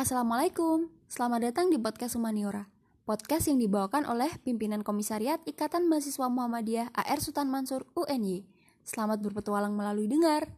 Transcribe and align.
Assalamualaikum, 0.00 0.88
selamat 1.12 1.52
datang 1.52 1.68
di 1.68 1.76
podcast 1.76 2.16
Humaniora. 2.16 2.72
Podcast 3.04 3.52
yang 3.52 3.60
dibawakan 3.60 4.08
oleh 4.08 4.32
pimpinan 4.40 4.80
komisariat 4.80 5.44
Ikatan 5.44 5.92
Mahasiswa 5.92 6.24
Muhammadiyah 6.24 6.88
AR 6.96 7.20
Sultan 7.20 7.52
Mansur 7.52 7.84
UNY 7.92 8.48
Selamat 8.80 9.20
berpetualang 9.20 9.76
melalui 9.76 10.08
dengar. 10.08 10.48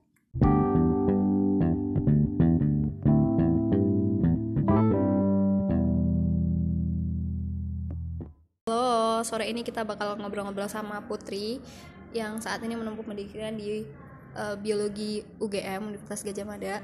Halo, 8.71 9.27
sore 9.27 9.51
ini 9.51 9.67
kita 9.67 9.83
bakal 9.83 10.22
ngobrol-ngobrol 10.22 10.71
sama 10.71 11.03
Putri 11.11 11.59
Yang 12.15 12.47
saat 12.47 12.63
ini 12.63 12.79
menempuh 12.79 13.03
pendidikan 13.03 13.59
di 13.59 13.90
uh, 14.38 14.54
Biologi 14.54 15.27
UGM 15.43 15.90
Universitas 15.90 16.23
Gajah 16.23 16.47
Mada 16.47 16.79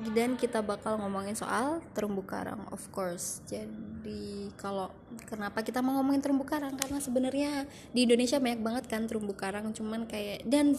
dan 0.00 0.40
kita 0.40 0.64
bakal 0.64 0.96
ngomongin 0.96 1.36
soal 1.36 1.84
terumbu 1.92 2.24
karang 2.24 2.64
of 2.72 2.80
course. 2.88 3.44
Jadi 3.44 4.48
kalau 4.56 4.88
kenapa 5.28 5.60
kita 5.60 5.84
mau 5.84 6.00
ngomongin 6.00 6.24
terumbu 6.24 6.48
karang? 6.48 6.74
Karena 6.80 6.98
sebenarnya 6.98 7.68
di 7.92 8.08
Indonesia 8.08 8.40
banyak 8.40 8.60
banget 8.64 8.84
kan 8.88 9.04
terumbu 9.04 9.36
karang. 9.36 9.70
Cuman 9.76 10.08
kayak 10.08 10.48
dan 10.48 10.74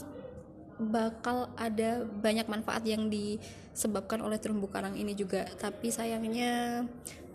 bakal 0.81 1.53
ada 1.55 2.03
banyak 2.03 2.49
manfaat 2.49 2.81
yang 2.83 3.07
disebabkan 3.07 4.19
oleh 4.25 4.41
terumbu 4.41 4.67
karang 4.67 4.97
ini 4.97 5.13
juga. 5.13 5.45
Tapi 5.61 5.93
sayangnya 5.93 6.83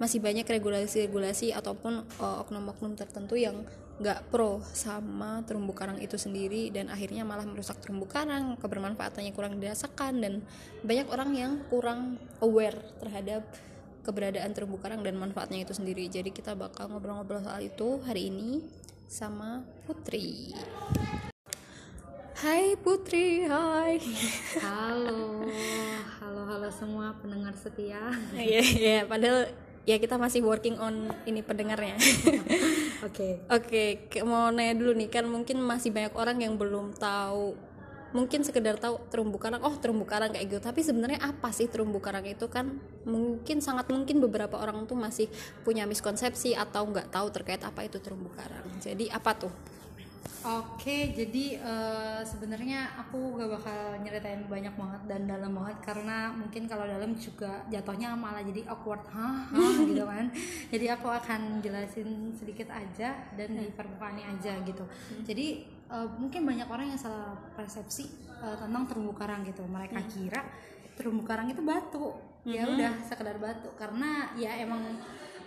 masih 0.02 0.18
banyak 0.18 0.46
regulasi-regulasi 0.46 1.54
ataupun 1.54 2.06
uh, 2.18 2.42
oknum-oknum 2.42 2.98
tertentu 2.98 3.38
yang 3.38 3.66
nggak 3.98 4.30
pro 4.30 4.62
sama 4.62 5.43
terumbu 5.43 5.75
karang 5.75 5.98
itu 5.98 6.15
sendiri 6.15 6.70
dan 6.70 6.87
akhirnya 6.87 7.27
malah 7.27 7.43
merusak 7.43 7.83
terumbu 7.83 8.07
karang 8.07 8.55
kebermanfaatannya 8.62 9.34
kurang 9.34 9.59
dirasakan 9.59 10.23
dan 10.23 10.34
banyak 10.87 11.11
orang 11.11 11.30
yang 11.34 11.52
kurang 11.66 12.15
aware 12.38 12.79
terhadap 13.02 13.43
keberadaan 14.07 14.55
terumbu 14.55 14.79
karang 14.79 15.02
dan 15.02 15.19
manfaatnya 15.19 15.66
itu 15.66 15.74
sendiri 15.74 16.07
jadi 16.07 16.30
kita 16.30 16.55
bakal 16.55 16.87
ngobrol-ngobrol 16.95 17.43
soal 17.43 17.59
itu 17.59 17.99
hari 18.07 18.30
ini 18.30 18.63
sama 19.10 19.66
Putri 19.85 20.55
Hai 22.38 22.79
Putri, 22.79 23.51
hai. 23.51 23.99
Halo, 24.62 25.43
halo, 26.23 26.43
halo 26.46 26.71
semua 26.71 27.10
pendengar 27.18 27.51
setia. 27.59 28.15
Iya, 28.30 28.62
iya. 28.62 28.99
Padahal 29.10 29.51
ya 29.88 29.96
kita 29.96 30.20
masih 30.20 30.44
working 30.44 30.76
on 30.76 31.08
ini 31.24 31.40
pendengarnya. 31.40 31.96
Oke. 33.08 33.08
Okay. 33.08 33.32
oke 33.48 34.10
okay, 34.12 34.20
mau 34.20 34.52
nanya 34.52 34.76
dulu 34.76 34.92
nih 34.92 35.08
kan 35.08 35.24
mungkin 35.24 35.64
masih 35.64 35.88
banyak 35.88 36.12
orang 36.12 36.44
yang 36.44 36.60
belum 36.60 36.92
tahu 37.00 37.56
mungkin 38.09 38.40
sekedar 38.40 38.80
tahu 38.80 38.96
terumbu 39.12 39.36
karang 39.36 39.60
oh 39.64 39.72
terumbu 39.80 40.04
karang 40.04 40.28
kayak 40.28 40.52
gitu. 40.52 40.60
Tapi 40.60 40.84
sebenarnya 40.84 41.24
apa 41.24 41.48
sih 41.56 41.72
terumbu 41.72 42.04
karang 42.04 42.28
itu? 42.28 42.52
Kan 42.52 42.84
mungkin 43.09 43.64
sangat 43.64 43.88
mungkin 43.88 44.20
beberapa 44.20 44.60
orang 44.60 44.84
tuh 44.84 44.96
masih 45.00 45.32
punya 45.64 45.88
miskonsepsi 45.88 46.52
atau 46.52 46.84
nggak 46.84 47.09
tahu 47.09 47.32
terkait 47.32 47.64
apa 47.64 47.88
itu 47.88 47.96
terumbu 47.96 48.28
karang. 48.36 48.68
Jadi 48.84 49.09
apa 49.09 49.40
tuh 49.40 49.52
Oke, 50.38 51.11
jadi 51.19 51.59
uh, 51.61 52.23
sebenarnya 52.23 52.87
aku 52.95 53.35
gak 53.37 53.59
bakal 53.59 53.99
nyeritain 54.07 54.47
banyak 54.47 54.71
banget 54.79 55.02
dan 55.11 55.27
dalam 55.27 55.51
banget 55.51 55.83
karena 55.83 56.30
mungkin 56.30 56.71
kalau 56.71 56.87
dalam 56.87 57.11
juga 57.19 57.66
jatuhnya 57.66 58.15
malah 58.15 58.46
jadi 58.46 58.63
awkward, 58.71 59.02
hah, 59.11 59.51
hah 59.51 59.77
gitu 59.91 60.07
kan. 60.07 60.30
Jadi 60.71 60.87
aku 60.95 61.11
akan 61.11 61.59
jelasin 61.59 62.30
sedikit 62.39 62.71
aja 62.71 63.19
dan 63.35 63.51
di 63.59 63.66
permukaannya 63.74 64.39
aja 64.39 64.62
gitu. 64.62 64.87
Hmm. 64.87 65.27
Jadi 65.27 65.66
uh, 65.91 66.06
mungkin 66.16 66.47
banyak 66.47 66.71
orang 66.71 66.94
yang 66.94 67.00
salah 67.03 67.34
persepsi 67.59 68.06
uh, 68.39 68.55
tentang 68.55 68.87
terumbu 68.87 69.19
karang 69.19 69.43
gitu. 69.43 69.66
Mereka 69.66 69.99
hmm. 69.99 70.09
kira 70.09 70.41
terumbu 70.94 71.27
karang 71.27 71.50
itu 71.50 71.66
batu. 71.66 72.15
Ya 72.47 72.62
hmm. 72.62 72.78
udah 72.78 72.93
sekedar 73.05 73.37
batu 73.43 73.75
karena 73.75 74.33
ya 74.39 74.55
emang 74.62 74.81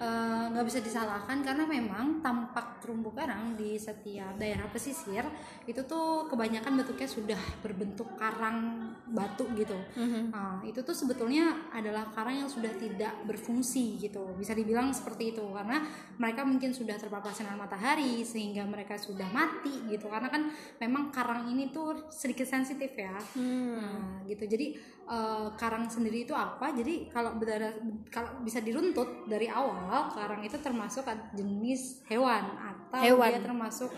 nggak 0.02 0.64
uh, 0.64 0.68
bisa 0.68 0.82
disalahkan 0.82 1.46
karena 1.46 1.62
memang 1.70 2.26
tampak 2.26 2.82
terumbu 2.82 3.14
karang 3.14 3.54
di 3.54 3.78
setiap 3.78 4.34
daerah 4.34 4.66
pesisir 4.74 5.22
itu 5.70 5.78
tuh 5.86 6.26
kebanyakan 6.26 6.82
bentuknya 6.82 7.06
sudah 7.06 7.42
berbentuk 7.62 8.10
karang 8.18 8.90
batu 9.06 9.46
gitu. 9.54 9.78
Mm-hmm. 9.94 10.24
Nah, 10.34 10.58
itu 10.66 10.82
tuh 10.82 10.98
sebetulnya 10.98 11.70
adalah 11.70 12.10
karang 12.18 12.42
yang 12.42 12.50
sudah 12.50 12.74
tidak 12.82 13.14
berfungsi 13.30 14.02
gitu. 14.02 14.34
Bisa 14.42 14.58
dibilang 14.58 14.90
seperti 14.90 15.38
itu 15.38 15.46
karena 15.54 15.86
mereka 16.18 16.42
mungkin 16.50 16.74
sudah 16.74 16.98
terpapar 16.98 17.30
sinar 17.30 17.54
matahari 17.54 18.26
sehingga 18.26 18.66
mereka 18.66 18.98
sudah 18.98 19.30
mati 19.30 19.86
gitu. 19.86 20.10
Karena 20.10 20.34
kan 20.34 20.50
memang 20.82 21.14
karang 21.14 21.46
ini 21.54 21.70
tuh 21.70 22.10
sedikit 22.10 22.50
sensitif 22.50 22.90
ya. 22.98 23.14
Mm. 23.38 23.78
Nah, 23.78 24.26
gitu. 24.26 24.50
Jadi 24.50 24.74
uh, 25.12 25.54
karang 25.60 25.86
sendiri 25.92 26.24
itu 26.24 26.34
apa 26.34 26.72
jadi 26.72 27.12
kalau 27.12 27.36
kalau 28.08 28.42
bisa 28.42 28.64
diruntut 28.64 29.28
dari 29.28 29.52
awal 29.52 29.91
karang 30.14 30.42
itu 30.44 30.58
termasuk 30.60 31.04
jenis 31.36 32.04
hewan 32.08 32.44
atau 32.58 33.02
hewan. 33.02 33.30
dia 33.32 33.42
termasuk 33.44 33.90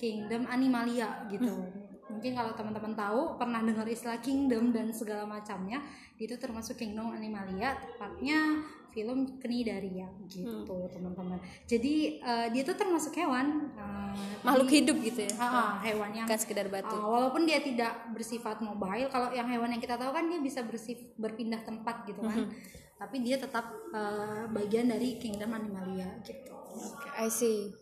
kingdom 0.00 0.42
animalia 0.50 1.26
gitu 1.30 1.46
hmm. 1.46 2.10
mungkin 2.10 2.32
kalau 2.34 2.52
teman-teman 2.58 2.94
tahu 2.98 3.20
pernah 3.38 3.62
dengar 3.62 3.86
istilah 3.86 4.18
kingdom 4.18 4.74
dan 4.74 4.90
segala 4.90 5.24
macamnya 5.24 5.78
itu 6.18 6.34
termasuk 6.38 6.74
kingdom 6.74 7.14
animalia 7.14 7.78
tepatnya 7.78 8.66
film 8.92 9.40
Kenidaria 9.40 10.04
gitu 10.28 10.68
hmm. 10.68 10.92
teman-teman 10.92 11.40
jadi 11.64 11.94
uh, 12.20 12.46
dia 12.52 12.62
tuh 12.62 12.76
termasuk 12.76 13.16
hewan 13.16 13.72
uh, 13.74 14.12
makhluk 14.44 14.68
di, 14.68 14.84
hidup 14.84 14.96
gitu 15.00 15.20
ya 15.26 15.32
uh, 15.40 15.80
hewan 15.80 16.10
yang 16.12 16.26
kan 16.28 16.36
sekedar 16.36 16.68
batu 16.68 16.92
uh, 16.92 17.08
walaupun 17.08 17.48
dia 17.48 17.64
tidak 17.64 18.12
bersifat 18.12 18.60
mobile 18.60 19.08
kalau 19.08 19.32
yang 19.32 19.48
hewan 19.48 19.72
yang 19.72 19.80
kita 19.80 19.96
tahu 19.96 20.12
kan 20.12 20.28
dia 20.28 20.40
bisa 20.44 20.60
bersif 20.62 21.00
berpindah 21.16 21.64
tempat 21.64 22.04
gitu 22.04 22.20
kan 22.20 22.46
hmm. 22.46 22.81
Tapi 23.02 23.26
dia 23.26 23.34
tetap 23.34 23.66
uh, 23.90 24.46
bagian 24.54 24.86
dari 24.86 25.18
kingdom 25.18 25.50
animalia 25.50 26.06
gitu. 26.22 26.54
Okay, 26.70 27.10
I 27.18 27.26
see. 27.26 27.74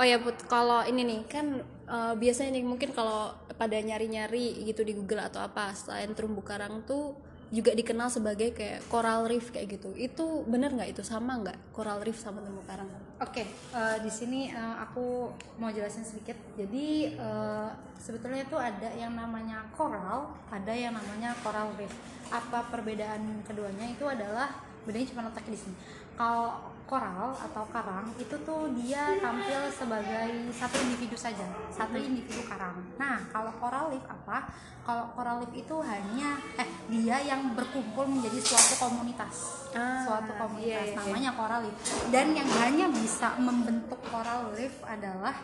Oh 0.00 0.04
ya 0.04 0.16
put, 0.18 0.40
kalau 0.48 0.80
ini 0.88 1.04
nih 1.04 1.20
kan 1.28 1.60
uh, 1.84 2.16
biasanya 2.16 2.56
nih 2.56 2.64
mungkin 2.64 2.90
kalau 2.96 3.36
pada 3.60 3.76
nyari-nyari 3.76 4.64
gitu 4.64 4.80
di 4.82 4.96
Google 4.96 5.20
atau 5.20 5.44
apa 5.44 5.76
selain 5.76 6.16
terumbu 6.16 6.40
karang 6.40 6.82
tuh 6.88 7.20
juga 7.54 7.70
dikenal 7.70 8.10
sebagai 8.10 8.50
kayak 8.50 8.82
coral 8.90 9.30
reef 9.30 9.54
kayak 9.54 9.78
gitu. 9.78 9.94
Itu 9.94 10.42
bener 10.50 10.74
nggak? 10.74 10.90
Itu 10.90 11.06
sama 11.06 11.38
nggak? 11.38 11.70
Coral 11.70 12.02
reef 12.02 12.18
sama 12.18 12.42
terumbu 12.42 12.66
karang? 12.66 12.90
Oke 13.22 13.46
okay, 13.46 13.46
uh, 13.70 13.94
eh, 13.94 13.98
di 14.02 14.10
sini 14.10 14.50
uh, 14.50 14.82
aku 14.82 15.30
mau 15.62 15.70
jelasin 15.70 16.02
sedikit. 16.02 16.34
Jadi 16.58 17.14
uh, 17.14 17.70
sebetulnya 17.94 18.42
itu 18.42 18.58
ada 18.58 18.90
yang 18.98 19.14
namanya 19.14 19.62
coral 19.78 20.34
ada 20.50 20.74
yang 20.74 20.98
namanya 20.98 21.30
coral 21.46 21.70
reef. 21.78 21.94
Apa 22.34 22.66
perbedaan 22.74 23.46
keduanya? 23.46 23.86
Itu 23.86 24.10
adalah 24.10 24.50
bedanya 24.82 25.06
cuma 25.14 25.30
letak 25.30 25.46
di 25.46 25.54
sini. 25.54 25.76
Kalau 26.18 26.73
koral 26.84 27.32
atau 27.32 27.64
karang 27.72 28.12
itu 28.20 28.36
tuh 28.44 28.68
dia 28.76 29.16
tampil 29.16 29.72
sebagai 29.72 30.52
satu 30.52 30.76
individu 30.84 31.16
saja 31.16 31.48
satu 31.72 31.96
hmm. 31.96 32.08
individu 32.12 32.44
karang 32.44 32.76
nah 33.00 33.16
kalau 33.32 33.52
coral 33.56 33.88
reef 33.88 34.04
apa 34.04 34.52
kalau 34.84 35.08
coral 35.16 35.40
reef 35.40 35.52
itu 35.56 35.76
hanya 35.80 36.36
eh 36.60 36.68
dia 36.92 37.16
yang 37.24 37.56
berkumpul 37.56 38.04
menjadi 38.04 38.38
suatu 38.44 38.74
komunitas 38.84 39.64
ah, 39.72 40.04
suatu 40.04 40.32
komunitas 40.36 40.92
iya, 40.92 40.92
iya. 40.92 41.00
namanya 41.00 41.30
coral 41.32 41.60
reef 41.64 41.76
dan 42.12 42.26
yang 42.36 42.50
hanya 42.60 42.86
bisa 42.92 43.32
membentuk 43.40 44.00
coral 44.12 44.52
reef 44.52 44.76
adalah 44.84 45.34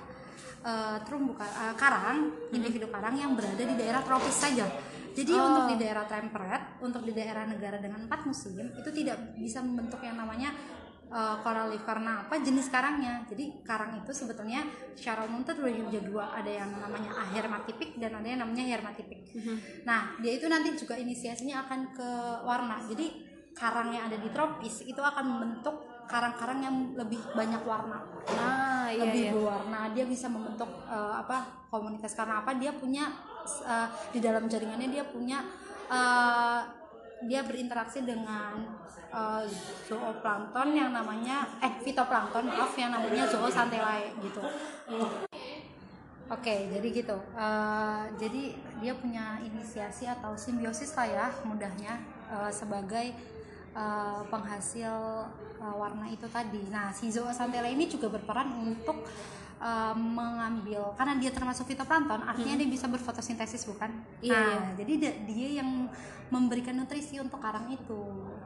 uh, 0.60 1.00
terumbu 1.08 1.40
uh, 1.40 1.74
karang 1.80 2.36
hmm. 2.36 2.56
individu 2.56 2.86
karang 2.92 3.16
yang 3.16 3.32
berada 3.32 3.64
di 3.64 3.74
daerah 3.80 4.04
tropis 4.04 4.36
saja 4.36 4.68
jadi 5.10 5.34
oh. 5.34 5.42
untuk 5.42 5.64
di 5.74 5.76
daerah 5.82 6.06
temperate, 6.06 6.78
untuk 6.86 7.02
di 7.02 7.10
daerah 7.10 7.42
negara 7.42 7.82
dengan 7.82 8.06
empat 8.06 8.30
musim 8.30 8.54
itu 8.54 8.90
tidak 8.94 9.34
bisa 9.34 9.58
membentuk 9.58 9.98
yang 10.06 10.14
namanya 10.14 10.54
uh, 11.10 11.36
coral 11.42 11.68
reef 11.74 11.84
karena 11.84 12.24
apa? 12.24 12.40
Jenis 12.40 12.70
karangnya. 12.70 13.26
Jadi 13.26 13.60
karang 13.66 14.00
itu 14.00 14.10
sebetulnya 14.14 14.64
secara 14.96 15.26
umum 15.26 15.42
itu 15.42 15.52
ada 15.52 16.00
dua. 16.00 16.24
Ada 16.38 16.50
yang 16.64 16.70
namanya 16.78 17.10
ahermatipik 17.28 17.98
dan 18.00 18.16
ada 18.16 18.26
yang 18.26 18.40
namanya 18.40 18.64
hermatipik 18.70 19.20
mm-hmm. 19.30 19.86
nah 19.86 20.14
dia 20.18 20.32
itu 20.36 20.46
nanti 20.50 20.74
juga 20.74 20.98
inisiasinya 20.98 21.66
akan 21.66 21.80
ke 21.94 22.10
warna. 22.46 22.82
Jadi 22.86 23.06
karang 23.54 23.92
yang 23.92 24.08
ada 24.08 24.16
di 24.16 24.30
tropis 24.30 24.86
itu 24.86 24.98
akan 25.02 25.24
membentuk 25.26 25.84
karang-karang 26.06 26.58
yang 26.64 26.76
lebih 26.98 27.22
banyak 27.34 27.62
warna. 27.62 28.02
Nah, 28.34 28.90
iya, 28.90 29.06
lebih 29.06 29.22
iya. 29.30 29.32
berwarna. 29.34 29.80
Dia 29.94 30.04
bisa 30.06 30.26
membentuk 30.26 30.70
uh, 30.90 31.14
apa 31.22 31.68
komunitas. 31.70 32.18
Karena 32.18 32.42
apa? 32.42 32.56
Dia 32.58 32.74
punya 32.74 33.10
uh, 33.62 33.88
di 34.10 34.18
dalam 34.18 34.50
jaringannya 34.50 34.90
dia 34.90 35.04
punya 35.06 35.44
uh, 35.86 36.79
dia 37.26 37.44
berinteraksi 37.44 38.00
dengan 38.04 38.56
uh, 39.12 39.44
zooplankton 39.84 40.72
yang 40.72 40.90
namanya 40.94 41.44
eh 41.60 41.72
fitoplankton 41.84 42.48
maaf 42.48 42.72
yang 42.78 42.94
namanya 42.94 43.28
zooxanthellae 43.28 44.14
gitu. 44.24 44.40
Oke, 46.30 46.46
okay, 46.46 46.60
jadi 46.70 46.88
gitu. 46.94 47.18
Uh, 47.34 48.06
jadi 48.14 48.54
dia 48.78 48.94
punya 48.94 49.42
inisiasi 49.42 50.06
atau 50.06 50.38
simbiosis 50.38 50.94
lah 50.94 51.06
ya 51.10 51.26
mudahnya 51.42 51.98
uh, 52.30 52.46
sebagai 52.54 53.18
uh, 53.74 54.22
penghasil 54.30 54.94
uh, 55.58 55.74
warna 55.74 56.06
itu 56.06 56.30
tadi. 56.30 56.70
Nah, 56.70 56.94
si 56.94 57.10
zooxanthellae 57.10 57.74
ini 57.74 57.90
juga 57.90 58.14
berperan 58.14 58.46
untuk 58.62 59.02
uh, 59.60 59.94
mengambil 59.94 60.96
karena 60.96 61.14
dia 61.20 61.30
termasuk 61.30 61.68
fitoplankton 61.68 62.24
artinya 62.24 62.56
dia 62.56 62.68
bisa 62.68 62.88
berfotosintesis 62.88 63.68
bukan 63.68 63.92
Iya, 64.24 64.32
nah 64.34 64.48
iya. 64.48 64.60
jadi 64.80 64.92
dia, 64.96 65.12
dia 65.28 65.48
yang 65.62 65.86
memberikan 66.30 66.78
nutrisi 66.78 67.18
untuk 67.20 67.38
karang 67.42 67.70
itu 67.70 68.00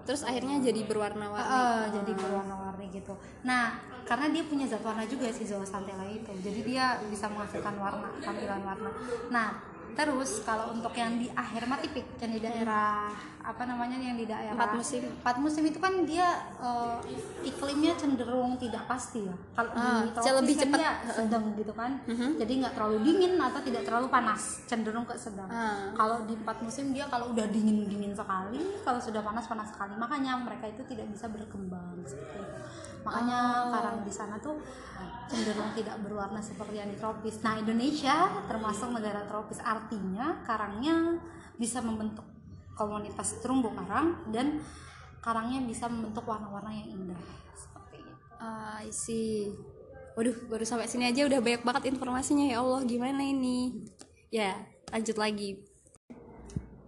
terus 0.05 0.26
akhirnya 0.26 0.61
jadi 0.61 0.84
berwarna-warni 0.84 1.46
Uh, 1.55 1.87
jadi 2.00 2.12
berwarna-warni 2.16 2.87
gitu. 2.93 3.14
Nah, 3.44 3.76
karena 4.05 4.31
dia 4.32 4.44
punya 4.44 4.64
zat 4.69 4.84
warna 4.84 5.05
juga 5.08 5.28
si 5.32 5.44
zoosantella 5.49 6.05
itu, 6.08 6.32
jadi 6.40 6.61
dia 6.64 6.84
bisa 7.08 7.26
menghasilkan 7.28 7.75
warna, 7.76 8.08
tampilan 8.20 8.61
warna. 8.64 8.90
Nah, 9.32 9.49
terus 9.94 10.43
kalau 10.43 10.70
untuk 10.70 10.93
yang 10.93 11.17
di 11.17 11.31
akhir 11.31 11.64
matipik, 11.64 12.06
yang 12.19 12.31
di 12.31 12.41
daerah 12.41 13.08
apa 13.38 13.62
namanya 13.62 13.94
yang 13.94 14.17
di 14.17 14.25
daerah 14.25 14.56
Empat 14.56 14.73
musim. 14.75 15.05
empat 15.20 15.37
musim 15.37 15.62
itu 15.64 15.76
kan 15.76 15.93
dia 16.02 16.26
uh, 16.58 16.96
iklimnya 17.41 17.93
cenderung 17.94 18.56
tidak 18.56 18.85
pasti 18.85 19.23
ya. 19.23 19.37
Kalau 19.52 19.70
Ah, 19.70 20.00
di 20.00 20.11
tropis 20.11 20.32
lebih 20.41 20.55
kan 20.56 20.64
cepat. 20.64 20.79
dia 20.81 20.91
sedang 21.12 21.44
gitu 21.55 21.73
kan, 21.73 21.91
jadi 22.35 22.52
nggak 22.58 22.73
terlalu 22.73 22.96
dingin 23.02 23.32
atau 23.37 23.61
tidak 23.61 23.82
terlalu 23.85 24.06
panas, 24.08 24.43
cenderung 24.64 25.05
ke 25.05 25.14
sedang. 25.14 25.46
Ah. 25.46 25.93
Kalau 25.93 26.25
di 26.25 26.35
empat 26.35 26.58
musim 26.61 26.90
dia 26.90 27.05
kalau 27.06 27.31
udah 27.31 27.47
dingin 27.47 27.85
dingin 27.85 28.12
sekali, 28.12 28.58
kalau 28.81 28.99
sudah 28.99 29.20
panas 29.20 29.44
panas 29.44 29.69
sekali, 29.69 29.93
makanya 29.94 30.37
mereka 30.37 30.67
itu 30.67 30.82
tidak 30.85 31.06
bisa 31.08 31.29
berkembang 31.29 32.00
seperti 32.02 32.40
itu. 32.40 32.61
Makanya 33.04 33.68
karang 33.68 34.00
di 34.02 34.12
sana 34.12 34.40
tuh 34.40 34.56
cenderung 35.28 35.72
tidak 35.76 36.00
berwarna 36.00 36.40
seperti 36.40 36.80
yang 36.80 36.88
di 36.88 36.96
tropis. 36.96 37.44
Nah 37.44 37.60
Indonesia 37.60 38.32
termasuk 38.48 38.88
negara 38.92 39.28
tropis, 39.28 39.60
artinya 39.60 40.40
karangnya 40.44 41.20
bisa 41.60 41.84
membentuk 41.84 42.24
komunitas 42.74 43.38
terumbu 43.38 43.70
karang 43.76 44.24
dan 44.34 44.58
karangnya 45.22 45.62
bisa 45.64 45.88
membentuk 45.88 46.26
warna-warna 46.26 46.72
yang 46.74 46.88
indah 47.00 47.20
seperti 47.56 48.04
itu. 48.04 48.12
Ah, 48.36 48.82
I 48.82 48.92
see. 48.92 49.52
Waduh, 50.14 50.36
baru 50.46 50.62
sampai 50.62 50.86
sini 50.86 51.10
aja 51.10 51.26
udah 51.26 51.40
banyak 51.42 51.62
banget 51.66 51.82
informasinya 51.90 52.46
ya 52.46 52.62
Allah, 52.62 52.86
gimana 52.86 53.18
ini? 53.24 53.88
Ya, 54.30 54.54
lanjut 54.94 55.18
lagi. 55.18 55.74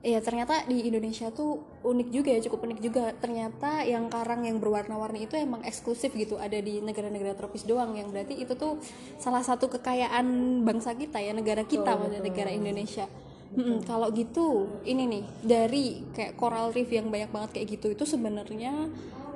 Iya, 0.06 0.22
ternyata 0.22 0.62
di 0.70 0.86
Indonesia 0.86 1.34
tuh 1.34 1.58
unik 1.82 2.08
juga 2.14 2.30
ya, 2.30 2.38
cukup 2.46 2.70
unik 2.70 2.78
juga. 2.78 3.10
Ternyata 3.18 3.82
yang 3.82 4.06
karang 4.06 4.46
yang 4.46 4.62
berwarna-warni 4.62 5.26
itu 5.26 5.34
emang 5.34 5.66
eksklusif 5.66 6.14
gitu, 6.14 6.38
ada 6.38 6.54
di 6.62 6.78
negara-negara 6.78 7.34
tropis 7.34 7.66
doang 7.66 7.98
yang 7.98 8.14
berarti 8.14 8.38
itu 8.38 8.54
tuh 8.54 8.78
salah 9.18 9.42
satu 9.42 9.66
kekayaan 9.66 10.62
bangsa 10.62 10.94
kita 10.94 11.18
ya, 11.18 11.34
negara 11.34 11.66
kita, 11.66 11.98
maksudnya 11.98 12.22
negara 12.22 12.54
Indonesia. 12.54 13.10
Mm-mm, 13.58 13.82
kalau 13.82 14.06
gitu, 14.14 14.70
ini 14.86 15.10
nih 15.10 15.24
dari 15.42 16.06
kayak 16.14 16.38
coral 16.38 16.70
reef 16.70 16.86
yang 16.86 17.10
banyak 17.10 17.30
banget 17.34 17.50
kayak 17.58 17.66
gitu 17.74 17.86
itu 17.94 18.04
sebenarnya 18.06 18.86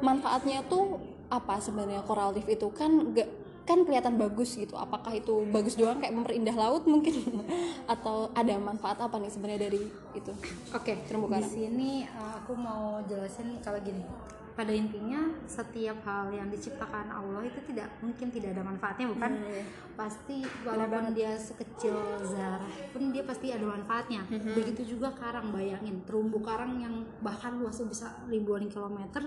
manfaatnya 0.07 0.63
tuh 0.71 1.03
apa 1.31 1.63
sebenarnya 1.63 2.03
coral 2.07 2.35
reef 2.35 2.47
itu 2.51 2.71
kan 2.75 3.15
gak 3.15 3.40
kan 3.71 3.87
kelihatan 3.87 4.19
bagus 4.19 4.59
gitu 4.59 4.75
apakah 4.75 5.15
itu 5.15 5.47
bagus 5.49 5.79
doang 5.79 6.03
kayak 6.03 6.11
memperindah 6.11 6.59
laut 6.59 6.83
mungkin 6.91 7.15
atau 7.95 8.35
ada 8.35 8.59
manfaat 8.59 8.99
apa 8.99 9.15
nih 9.17 9.31
sebenarnya 9.31 9.71
dari 9.71 9.83
itu 10.11 10.33
Oke, 10.75 10.99
Terumbu 11.07 11.31
di 11.31 11.39
karang. 11.39 11.47
sini 11.47 11.91
uh, 12.11 12.43
aku 12.43 12.53
mau 12.59 12.99
jelasin 13.07 13.63
kalau 13.63 13.79
gini. 13.79 14.03
Pada 14.51 14.75
intinya 14.77 15.31
setiap 15.49 16.03
hal 16.05 16.35
yang 16.35 16.51
diciptakan 16.51 17.09
Allah 17.09 17.47
itu 17.47 17.63
tidak 17.65 17.87
mungkin 18.03 18.29
tidak 18.29 18.59
ada 18.59 18.67
manfaatnya 18.67 19.07
bukan? 19.09 19.33
Hmm. 19.41 19.65
Pasti 19.95 20.43
walaupun 20.67 21.15
dia 21.15 21.33
sekecil 21.39 21.95
zarah 22.27 22.61
pun 22.91 23.09
dia 23.09 23.25
pasti 23.25 23.55
ada 23.55 23.65
manfaatnya. 23.65 24.21
Hmm, 24.27 24.53
Begitu 24.53 24.99
juga 24.99 25.15
karang 25.17 25.55
bayangin 25.55 26.03
terumbu 26.05 26.43
karang 26.43 26.77
yang 26.77 27.07
bahkan 27.23 27.57
luasnya 27.57 27.89
bisa 27.89 28.07
ribuan 28.29 28.67
kilometer 28.69 29.23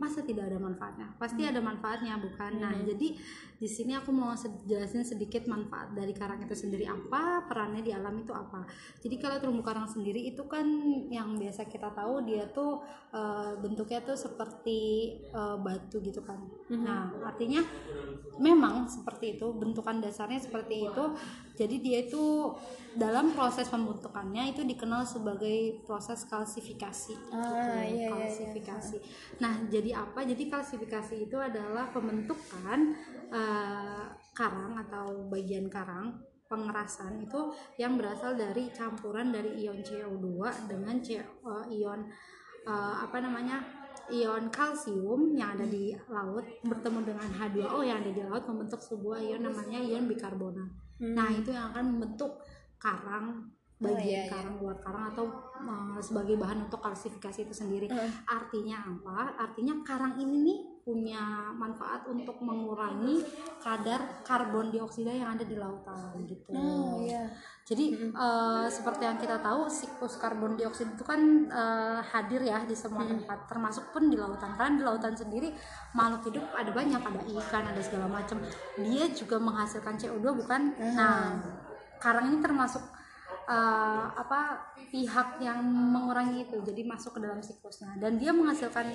masa 0.00 0.24
tidak 0.24 0.48
ada 0.48 0.56
manfaatnya? 0.56 1.12
Pasti 1.20 1.44
Hmm. 1.44 1.52
ada 1.52 1.60
manfaatnya 1.60 2.16
bukan? 2.16 2.52
Nah 2.56 2.72
jadi 2.80 3.12
di 3.60 3.68
sini 3.68 3.92
aku 3.92 4.08
mau 4.08 4.32
jelasin 4.64 5.04
sedikit 5.04 5.44
manfaat 5.44 5.92
dari 5.92 6.16
karang 6.16 6.40
itu 6.40 6.56
sendiri 6.56 6.88
apa 6.88 7.44
perannya 7.44 7.84
di 7.84 7.92
alam 7.92 8.16
itu 8.16 8.32
apa. 8.32 8.64
Jadi 9.04 9.20
kalau 9.20 9.36
terumbu 9.36 9.60
karang 9.60 9.84
sendiri 9.84 10.32
itu 10.32 10.40
kan 10.48 10.64
yang 11.12 11.36
biasa 11.36 11.68
kita 11.68 11.92
tahu 11.92 12.24
dia 12.24 12.48
tuh 12.48 12.80
eh, 13.12 13.52
bentuknya 13.60 14.00
tuh 14.00 14.16
seperti 14.16 14.80
eh, 15.28 15.56
batu 15.60 16.00
gitu 16.00 16.24
kan. 16.24 16.40
Nah 16.72 17.12
artinya 17.20 17.60
memang 18.40 18.88
seperti 18.88 19.36
itu 19.36 19.52
bentukan 19.52 20.00
dasarnya 20.00 20.40
seperti 20.40 20.88
itu 20.88 21.04
jadi 21.60 21.76
dia 21.84 21.98
itu 22.08 22.24
dalam 22.96 23.36
proses 23.36 23.68
pembentukannya 23.68 24.50
itu 24.50 24.64
dikenal 24.64 25.04
sebagai 25.04 25.84
proses 25.84 26.24
kalsifikasi 26.24 27.14
Ah, 27.30 27.36
iya, 27.36 27.52
gitu, 27.52 27.60
iya, 27.76 27.86
iya. 27.86 28.08
kalsifikasi. 28.10 28.96
Nah, 29.38 29.54
jadi 29.68 29.90
apa? 29.94 30.24
Jadi 30.24 30.48
kalsifikasi 30.48 31.14
itu 31.28 31.36
adalah 31.38 31.92
pembentukan 31.92 32.96
eh, 33.30 34.04
karang 34.32 34.74
atau 34.80 35.28
bagian 35.28 35.68
karang 35.68 36.16
pengerasan 36.50 37.22
itu 37.22 37.54
yang 37.78 37.94
berasal 37.94 38.34
dari 38.34 38.74
campuran 38.74 39.30
dari 39.30 39.54
ion 39.62 39.84
CO2 39.86 40.26
dengan 40.66 40.98
C- 40.98 41.20
eh, 41.22 41.64
ion 41.76 42.00
eh, 42.66 42.94
apa 43.04 43.20
namanya? 43.20 43.60
ion 44.10 44.50
kalsium 44.50 45.38
yang 45.38 45.54
ada 45.54 45.66
di 45.70 45.94
laut 46.10 46.42
bertemu 46.66 47.06
dengan 47.06 47.30
H2O 47.30 47.78
yang 47.86 48.02
ada 48.02 48.10
di 48.10 48.22
laut 48.26 48.42
membentuk 48.50 48.82
sebuah 48.82 49.22
ion 49.22 49.46
namanya 49.46 49.78
ion 49.78 50.10
bikarbonat. 50.10 50.89
Nah, 51.00 51.32
itu 51.32 51.50
yang 51.52 51.72
akan 51.72 51.84
membentuk 51.96 52.44
karang 52.76 53.48
iya, 53.80 53.88
bagian 53.88 54.24
iya. 54.28 54.30
karang 54.30 54.56
luar 54.60 54.76
karang 54.84 55.04
atau 55.10 55.24
uh, 55.56 56.00
sebagai 56.04 56.36
bahan 56.36 56.68
untuk 56.68 56.80
kalsifikasi 56.84 57.48
itu 57.48 57.54
sendiri. 57.56 57.86
Artinya 58.28 58.84
apa? 58.84 59.34
Artinya 59.40 59.80
karang 59.80 60.20
ini 60.20 60.36
nih 60.44 60.58
punya 60.80 61.52
manfaat 61.52 62.08
untuk 62.08 62.40
mengurangi 62.40 63.20
kadar 63.60 64.24
karbon 64.24 64.72
dioksida 64.72 65.12
yang 65.12 65.36
ada 65.36 65.44
di 65.44 65.54
lautan 65.54 66.24
gitu. 66.24 66.50
oh 66.56 67.04
iya 67.04 67.28
Jadi 67.68 67.94
eh, 68.10 68.66
seperti 68.66 69.06
yang 69.06 69.14
kita 69.20 69.38
tahu 69.38 69.70
siklus 69.70 70.18
karbon 70.18 70.58
dioksida 70.58 70.96
itu 70.98 71.04
kan 71.06 71.46
eh, 71.46 72.00
hadir 72.02 72.42
ya 72.42 72.64
di 72.66 72.74
semua 72.74 73.06
tempat, 73.06 73.46
termasuk 73.46 73.94
pun 73.94 74.10
di 74.10 74.18
lautan. 74.18 74.56
Karena 74.58 74.72
di 74.74 74.82
lautan 74.82 75.14
sendiri 75.14 75.54
makhluk 75.94 76.32
hidup 76.32 76.44
ada 76.56 76.74
banyak, 76.74 76.98
ada 76.98 77.20
ikan, 77.38 77.64
ada 77.70 77.80
segala 77.84 78.10
macam. 78.10 78.42
Dia 78.80 79.06
juga 79.14 79.38
menghasilkan 79.38 79.94
CO2 79.94 80.26
bukan? 80.42 80.74
Nah, 80.96 81.38
karang 82.02 82.34
ini 82.34 82.42
termasuk 82.42 82.82
eh, 83.50 84.04
apa 84.14 84.70
pihak 84.94 85.42
yang 85.42 85.58
mengurangi 85.66 86.46
itu, 86.46 86.62
jadi 86.62 86.86
masuk 86.86 87.18
ke 87.18 87.20
dalam 87.26 87.42
siklusnya. 87.42 87.98
Dan 87.98 88.14
dia 88.14 88.30
menghasilkan 88.30 88.94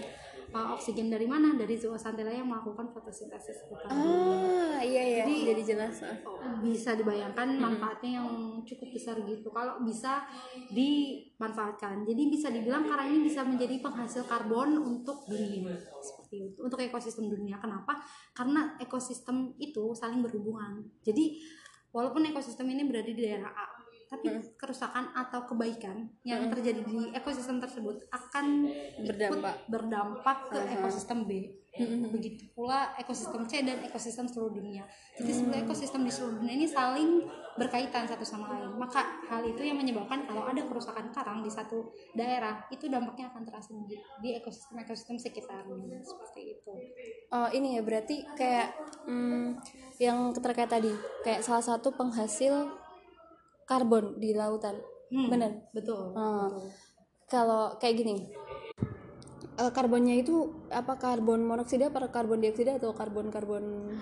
eh, 0.56 0.68
oksigen 0.72 1.12
dari 1.12 1.28
mana? 1.28 1.60
Dari 1.60 1.75
zoosantella 1.75 2.31
yang 2.31 2.48
melakukan 2.48 2.88
fotosintesis. 2.96 3.68
Tadi 3.68 3.92
ah 3.92 4.80
iya 4.80 5.04
iya. 5.04 5.24
Jadi- 5.28 5.44
jadi, 5.52 5.62
jelas 5.75 6.00
ah. 6.07 6.16
bisa 6.63 6.96
dibayangkan 6.96 7.60
manfaatnya 7.60 8.24
yang 8.24 8.30
cukup 8.63 8.96
besar 8.96 9.19
gitu. 9.28 9.52
Kalau 9.52 9.84
bisa 9.84 10.24
dimanfaatkan. 10.72 12.07
Jadi 12.07 12.24
bisa 12.31 12.48
dibilang 12.48 12.88
karang 12.88 13.12
ini 13.12 13.28
bisa 13.28 13.44
menjadi 13.44 13.84
penghasil 13.84 14.24
karbon 14.24 14.80
untuk 14.80 15.28
dunia. 15.28 15.75
Seperti 16.00 16.56
itu. 16.56 16.60
Untuk 16.63 16.80
ekosistem 16.80 17.28
dunia. 17.28 17.59
Kenapa? 17.59 18.00
Karena 18.31 18.80
ekosistem 18.80 19.52
itu 19.59 19.92
saling 19.92 20.24
berhubungan. 20.24 20.80
Jadi 21.04 21.44
walaupun 21.92 22.28
ekosistem 22.28 22.68
ini 22.71 22.88
berada 22.88 23.07
di 23.07 23.19
daerah 23.19 23.52
A 23.52 23.74
tapi 24.16 24.31
kerusakan 24.56 25.12
atau 25.12 25.44
kebaikan 25.44 26.07
yang 26.24 26.48
terjadi 26.48 26.81
di 26.88 27.12
ekosistem 27.12 27.60
tersebut 27.60 28.07
akan 28.07 28.72
Berdampak. 29.04 29.56
berdampak 29.68 30.38
ke 30.50 30.60
ekosistem 30.80 31.28
B. 31.28 31.52
Begitu 32.07 32.48
pula 32.56 32.95
ekosistem 32.95 33.44
C 33.52 33.60
dan 33.68 33.84
ekosistem 33.84 34.31
seluruh 34.31 34.56
dunia. 34.56 34.88
Jadi 35.19 35.31
sebenarnya 35.36 35.68
ekosistem 35.68 36.07
di 36.07 36.12
seluruh 36.12 36.40
dunia 36.40 36.56
ini 36.56 36.68
saling 36.72 37.28
berkaitan 37.60 38.07
satu 38.07 38.24
sama 38.24 38.56
lain. 38.56 38.72
Maka 38.80 39.04
hal 39.28 39.44
itu 39.44 39.60
yang 39.60 39.76
menyebabkan 39.76 40.24
kalau 40.24 40.48
ada 40.48 40.64
kerusakan 40.64 41.12
karang 41.12 41.44
di 41.44 41.52
satu 41.52 41.92
daerah 42.16 42.64
itu 42.72 42.88
dampaknya 42.88 43.28
akan 43.36 43.44
terasa 43.44 43.76
di, 43.92 44.00
di 44.24 44.30
ekosistem 44.40 44.80
ekosistem 44.80 45.19
sekitarnya. 45.19 46.00
Seperti 46.00 46.56
itu. 46.56 46.74
Oh 47.36 47.52
ini 47.52 47.76
ya 47.76 47.84
berarti 47.84 48.24
kayak 48.40 48.72
hmm, 49.04 49.60
yang 50.00 50.31
terkait 50.31 50.72
tadi 50.72 50.95
kayak 51.28 51.44
salah 51.44 51.64
satu 51.64 51.92
penghasil 51.92 52.84
karbon 53.66 54.18
di 54.18 54.31
lautan. 54.31 54.78
Hmm, 55.06 55.30
bener? 55.30 55.52
betul, 55.69 56.18
Ah. 56.18 56.50
betul. 56.50 56.66
kalau 57.26 57.78
kayak 57.78 57.95
gini 57.98 58.16
eh, 59.56 59.72
karbonnya 59.72 60.18
itu 60.18 60.50
apa 60.68 60.98
karbon 60.98 61.45
monoksida 61.45 61.90
atau 61.90 62.10
karbon 62.10 62.42
dioksida 62.42 62.81
atau 62.81 62.90
karbon 62.92 63.30
karbon 63.30 63.94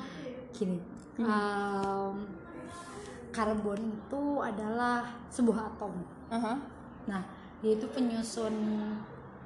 gini 0.55 0.79
em, 1.19 2.13
karbon 3.31 3.79
itu 3.83 4.23
adalah 4.41 5.11
sebuah 5.27 5.75
atom. 5.75 5.93
Aha. 6.31 6.53
nah 7.05 7.21
dia 7.59 7.75
itu 7.75 7.85
penyusun 7.91 8.55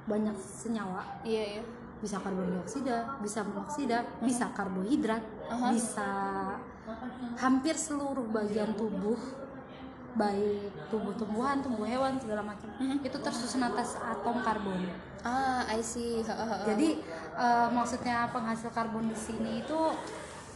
banyak 0.06 0.34
senyawa. 0.38 1.02
Iya 1.26 1.58
iya. 1.58 1.62
Bisa 1.98 2.22
karbon 2.22 2.54
dioksida, 2.54 3.18
bisa 3.18 3.42
monoksida, 3.42 3.98
bisa 4.22 4.46
karbohidrat, 4.54 5.22
bisa 5.74 6.10
hampir 7.36 7.74
seluruh 7.74 8.24
bagian 8.30 8.72
tubuh 8.78 9.18
baik 10.16 10.72
tubuh 10.88 11.12
tumbuhan, 11.18 11.60
tubuh 11.60 11.84
hewan 11.84 12.16
segala 12.16 12.40
macam 12.40 12.68
itu 13.04 13.18
tersusun 13.20 13.60
atas 13.66 14.00
atom 14.00 14.40
karbon. 14.40 14.88
ah 15.26 15.66
I 15.68 15.82
see 15.82 16.22
Ha, 16.24 16.32
ha, 16.32 16.44
ha. 16.46 16.56
Jadi 16.64 17.02
eh, 17.36 17.68
maksudnya 17.74 18.30
penghasil 18.30 18.70
karbon 18.72 19.10
di 19.10 19.18
sini 19.18 19.60
itu 19.66 19.78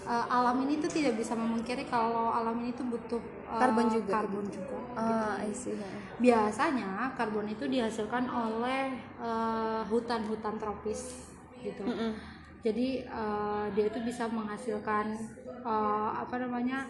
uh, 0.07 0.27
alam 0.29 0.59
ini 0.67 0.83
tuh 0.83 0.91
tidak 0.91 1.19
bisa 1.19 1.35
memungkiri 1.39 1.87
kalau 1.87 2.31
alam 2.35 2.59
ini 2.63 2.75
tuh 2.75 2.87
butuh 2.87 3.23
uh, 3.47 3.59
Karbon 3.61 3.87
juga. 3.91 4.11
karbon 4.23 4.47
juga 4.51 4.77
ah 4.99 5.35
I 5.41 5.53
see 5.55 5.77
biasanya 6.19 7.15
karbon 7.17 7.49
itu 7.51 7.65
dihasilkan 7.67 8.27
oleh 8.29 8.99
uh, 9.23 9.83
hutan-hutan 9.89 10.59
tropis 10.59 11.31
gitu 11.63 11.83
Mm-mm. 11.87 12.19
jadi 12.67 13.07
uh, 13.09 13.67
dia 13.73 13.87
itu 13.89 13.99
bisa 14.03 14.27
menghasilkan 14.29 15.15
uh, 15.63 16.11
apa 16.19 16.35
namanya 16.43 16.87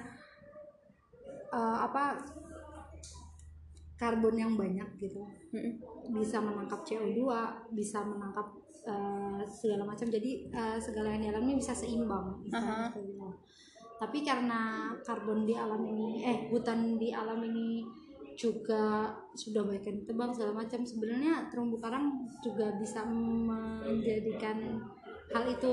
uh, 1.52 1.85
apa 1.87 2.16
karbon 4.02 4.35
yang 4.35 4.52
banyak 4.59 4.88
gitu. 4.99 5.23
Bisa 6.11 6.42
menangkap 6.42 6.82
CO2 6.82 7.23
bisa 7.71 8.02
menangkap 8.02 8.50
uh, 8.90 9.38
segala 9.47 9.87
macam. 9.87 10.11
Jadi 10.11 10.50
uh, 10.50 10.75
segala 10.82 11.14
yang 11.14 11.23
di 11.23 11.28
alam 11.30 11.42
ini 11.47 11.54
bisa 11.54 11.71
seimbang 11.71 12.42
istilahnya 12.42 12.75
Aha. 12.75 12.90
seperti 12.90 13.14
itu. 13.14 13.30
tapi 14.02 14.26
karena 14.26 14.90
karbon 15.06 15.47
di 15.47 15.54
alam 15.54 15.78
ini 15.87 16.26
eh 16.26 16.50
hutan 16.50 16.99
di 16.99 17.14
alam 17.14 17.38
ini 17.38 17.87
juga 18.35 19.14
sudah 19.30 19.62
banyak 19.62 19.85
yang 19.87 19.99
ditebang 20.02 20.35
segala 20.35 20.59
macam 20.59 20.82
sebenarnya 20.82 21.47
terumbu 21.54 21.78
karang 21.78 22.26
juga 22.42 22.75
bisa 22.82 23.06
menjadikan 23.06 24.82
hal 25.30 25.44
itu 25.47 25.73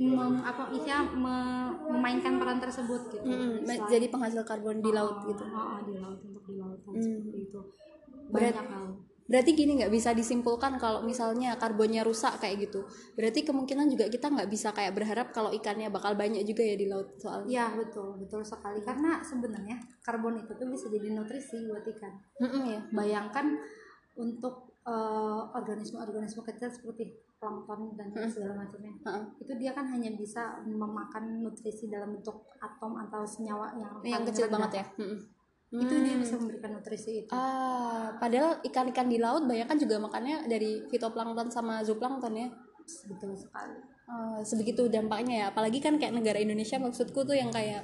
mem, 0.00 0.40
apa 0.40 0.72
isya 0.72 1.04
me- 1.14 1.76
memainkan 1.92 2.40
peran 2.40 2.58
tersebut 2.58 3.12
gitu. 3.12 3.28
Selain- 3.62 3.86
jadi 3.86 4.06
penghasil 4.08 4.42
karbon 4.42 4.80
di 4.80 4.90
laut 4.90 5.22
gitu. 5.28 5.44
Oh, 5.46 5.76
oh, 5.76 5.80
di 5.84 5.94
laut 6.00 6.18
di 6.46 6.54
laut 6.56 6.80
Hmm. 6.82 6.96
seperti 6.96 7.38
itu 7.44 7.60
Berat- 8.26 8.56
hal 8.56 8.86
Berarti 9.26 9.58
gini 9.58 9.74
nggak 9.74 9.90
bisa 9.90 10.14
disimpulkan 10.14 10.78
kalau 10.78 11.02
misalnya 11.02 11.58
karbonnya 11.58 12.06
rusak 12.06 12.38
kayak 12.38 12.62
gitu. 12.62 12.86
Berarti 13.12 13.42
kemungkinan 13.42 13.90
juga 13.90 14.06
kita 14.06 14.30
nggak 14.30 14.46
bisa 14.46 14.70
kayak 14.70 14.94
berharap 14.94 15.34
kalau 15.34 15.50
ikannya 15.50 15.90
bakal 15.90 16.14
banyak 16.14 16.46
juga 16.46 16.62
ya 16.62 16.78
di 16.78 16.86
laut 16.86 17.10
soalnya. 17.18 17.50
Ya 17.50 17.66
betul 17.74 18.22
betul 18.22 18.46
sekali 18.46 18.78
karena 18.80 19.18
sebenarnya 19.20 19.82
karbon 20.00 20.38
itu 20.38 20.54
tuh 20.54 20.70
bisa 20.70 20.86
jadi 20.86 21.10
nutrisi 21.10 21.58
buat 21.66 21.82
ikan. 21.84 22.14
Mm-mm, 22.38 22.62
ya. 22.68 22.80
Bayangkan 22.88 23.58
untuk 24.14 24.70
eh, 24.86 25.40
organisme-organisme 25.52 26.46
kecil 26.46 26.70
seperti 26.70 27.10
plankton 27.36 27.98
dan 27.98 28.14
segala 28.30 28.62
macamnya, 28.62 28.94
Heeh. 29.02 29.24
itu 29.42 29.52
dia 29.58 29.74
kan 29.74 29.90
hanya 29.90 30.14
bisa 30.14 30.62
memakan 30.62 31.42
nutrisi 31.42 31.90
dalam 31.90 32.14
bentuk 32.14 32.46
atom 32.56 32.94
atau 32.96 33.26
senyawa 33.26 33.74
yang 33.74 33.90
Yang 34.00 34.30
kecil 34.30 34.46
rendah. 34.46 34.54
banget 34.54 34.72
ya. 34.72 34.84
Mm-mm. 35.66 35.82
Itu 35.82 35.94
dia 35.96 36.14
Hmm. 36.14 36.22
bisa 36.22 36.34
memberikan 36.36 36.70
nutrisi 36.72 37.10
itu. 37.20 37.30
Ah, 37.30 38.14
padahal 38.16 38.62
ikan-ikan 38.62 39.06
di 39.06 39.18
laut 39.18 39.44
banyak 39.44 39.66
kan 39.66 39.74
juga 39.74 39.98
makannya 39.98 40.46
dari 40.46 40.86
fitoplankton 40.86 41.48
sama 41.48 41.82
zooplankton 41.82 42.34
ya. 42.34 42.48
Betul 43.04 43.34
sekali. 43.34 43.74
Ah, 44.06 44.38
sebegitu 44.40 44.86
dampaknya 44.86 45.34
ya. 45.36 45.46
Apalagi 45.50 45.78
kan 45.78 45.96
kayak 45.96 46.14
negara 46.14 46.38
Indonesia 46.38 46.78
maksudku 46.78 47.20
tuh 47.20 47.34
yang 47.34 47.50
kayak 47.50 47.82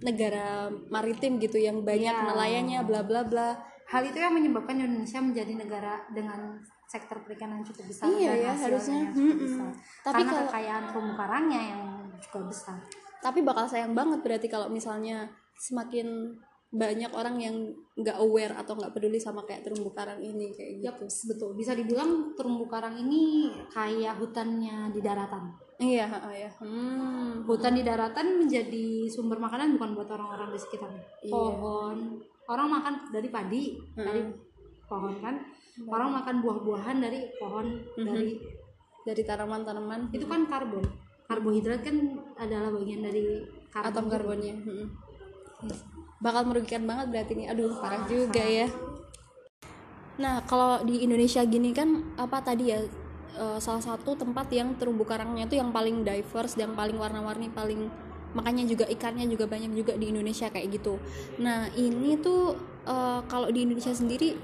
negara 0.00 0.66
maritim 0.88 1.38
gitu 1.38 1.56
yang 1.56 1.82
banyak 1.82 2.10
Iya. 2.10 2.26
nelayannya 2.26 2.80
bla 2.82 3.00
bla 3.02 3.22
bla. 3.22 3.54
Hal 3.86 4.02
itu 4.02 4.18
yang 4.18 4.34
menyebabkan 4.34 4.74
Indonesia 4.76 5.20
menjadi 5.20 5.52
negara 5.54 6.02
dengan 6.08 6.58
sektor 6.84 7.22
perikanan 7.22 7.62
cukup 7.62 7.86
besar 7.86 8.10
Iya 8.10 8.32
dan 8.32 8.42
ya, 8.42 8.52
harusnya. 8.58 9.00
cukup 9.06 9.22
Mm-mm. 9.22 9.38
besar. 9.38 9.68
Tapi 10.02 10.14
Karena 10.18 10.26
kalau- 10.28 10.48
kekayaan 10.48 10.84
terumbu 10.90 11.12
karangnya 11.14 11.60
yang 11.62 11.82
juga 12.18 12.40
besar. 12.44 12.78
tapi 13.18 13.38
bakal 13.40 13.64
sayang 13.64 13.94
banget 13.94 14.18
berarti 14.18 14.46
kalau 14.46 14.66
misalnya 14.66 15.30
semakin 15.54 16.34
banyak 16.72 17.12
orang 17.12 17.36
yang 17.36 17.56
nggak 18.00 18.16
aware 18.16 18.56
atau 18.56 18.72
nggak 18.72 18.96
peduli 18.96 19.20
sama 19.20 19.44
kayak 19.44 19.60
terumbu 19.60 19.92
karang 19.92 20.16
ini 20.24 20.48
kayak 20.56 20.80
Yap, 20.80 20.96
gitu. 21.04 21.36
betul. 21.36 21.50
Bisa 21.52 21.76
dibilang 21.76 22.32
terumbu 22.32 22.64
karang 22.64 22.96
ini 22.96 23.52
kayak 23.68 24.16
hutannya 24.16 24.88
di 24.88 25.00
daratan. 25.04 25.52
Iya, 25.76 26.08
ha, 26.08 26.32
ya. 26.32 26.48
Hmm. 26.64 27.44
Hutan 27.44 27.76
di 27.76 27.84
daratan 27.84 28.40
menjadi 28.40 29.04
sumber 29.12 29.36
makanan 29.36 29.76
bukan 29.76 29.92
buat 29.92 30.08
orang-orang 30.16 30.56
di 30.56 30.58
sekitarnya. 30.64 31.04
Iya. 31.28 31.32
Pohon, 31.34 31.98
orang 32.48 32.68
makan 32.72 32.94
dari 33.12 33.28
padi, 33.28 33.62
dari 33.92 34.22
pohon 34.88 35.14
kan. 35.20 35.36
Orang 35.88 36.16
makan 36.16 36.40
buah-buahan 36.40 36.96
dari 37.04 37.20
pohon, 37.36 37.66
dari 37.96 38.40
Dari 39.02 39.26
tanaman-tanaman 39.26 40.14
itu 40.14 40.22
kan 40.30 40.46
karbon. 40.46 40.86
Karbohidrat 41.26 41.82
kan 41.82 42.22
adalah 42.38 42.70
bagian 42.70 43.02
dari 43.02 43.42
karbon. 43.66 43.90
atom 43.90 44.06
karbonnya. 44.06 44.54
Mm-mm. 44.54 44.86
Bakal 46.22 46.46
merugikan 46.46 46.86
banget 46.86 47.10
berarti 47.10 47.32
nih. 47.34 47.46
Aduh, 47.50 47.74
parah 47.82 48.06
juga 48.06 48.40
ya. 48.40 48.70
Nah, 50.22 50.38
kalau 50.46 50.86
di 50.86 51.02
Indonesia 51.02 51.42
gini 51.42 51.74
kan 51.74 52.14
apa 52.14 52.38
tadi 52.46 52.70
ya 52.70 52.78
eh, 53.34 53.58
salah 53.58 53.82
satu 53.82 54.14
tempat 54.14 54.46
yang 54.54 54.78
terumbu 54.78 55.02
karangnya 55.02 55.50
itu 55.50 55.58
yang 55.58 55.74
paling 55.74 56.06
diverse, 56.06 56.54
yang 56.54 56.78
paling 56.78 56.94
warna-warni, 56.94 57.50
paling 57.50 57.90
makanya 58.32 58.64
juga 58.64 58.88
ikannya 58.88 59.28
juga 59.28 59.44
banyak 59.44 59.76
juga 59.76 59.92
di 59.98 60.14
Indonesia 60.14 60.46
kayak 60.48 60.78
gitu. 60.78 61.02
Nah, 61.42 61.66
ini 61.74 62.14
tuh 62.22 62.54
eh, 62.86 63.20
kalau 63.26 63.50
di 63.50 63.66
Indonesia 63.66 63.90
sendiri 63.90 64.38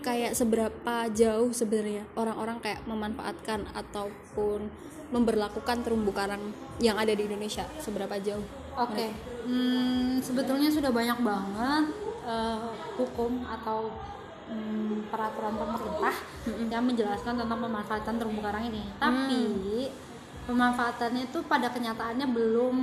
kayak 0.00 0.32
seberapa 0.32 1.08
jauh 1.12 1.52
sebenarnya 1.52 2.08
orang-orang 2.16 2.60
kayak 2.60 2.80
memanfaatkan 2.88 3.68
ataupun 3.76 4.68
memberlakukan 5.12 5.82
terumbu 5.84 6.12
karang 6.14 6.40
yang 6.80 6.96
ada 6.96 7.12
di 7.12 7.24
Indonesia 7.26 7.66
seberapa 7.82 8.16
jauh? 8.20 8.59
Oke, 8.78 9.08
Hmm, 9.40 10.20
sebetulnya 10.20 10.68
sudah 10.68 10.92
banyak 10.92 11.18
banget 11.24 11.84
eh, 12.28 12.70
hukum 13.00 13.40
atau 13.48 13.88
hmm, 14.52 15.08
peraturan 15.08 15.56
pemerintah 15.56 16.14
yang 16.68 16.84
menjelaskan 16.84 17.40
tentang 17.40 17.58
pemanfaatan 17.58 18.14
terumbu 18.20 18.44
karang 18.44 18.68
ini. 18.68 18.84
Tapi 19.00 19.40
pemanfaatannya 20.44 21.30
itu 21.30 21.40
pada 21.48 21.72
kenyataannya 21.72 22.26
belum 22.30 22.76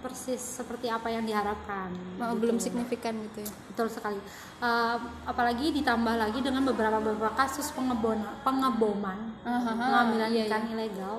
persis 0.00 0.40
seperti 0.62 0.88
apa 0.88 1.12
yang 1.12 1.28
diharapkan. 1.28 1.92
Oh, 2.22 2.32
gitu. 2.32 2.40
belum 2.46 2.56
signifikan 2.56 3.14
gitu 3.28 3.44
ya. 3.44 3.52
Betul 3.74 3.92
sekali. 3.92 4.18
Eh, 4.64 4.96
apalagi 5.28 5.70
ditambah 5.76 6.14
lagi 6.16 6.40
dengan 6.40 6.64
beberapa 6.64 6.98
beberapa 7.04 7.36
kasus 7.36 7.68
pengebon 7.76 8.24
pengeboman, 8.42 9.36
Ahaha, 9.44 9.76
pengambilan 9.76 10.30
iya, 10.32 10.44
ikan 10.48 10.62
ilegal 10.72 11.16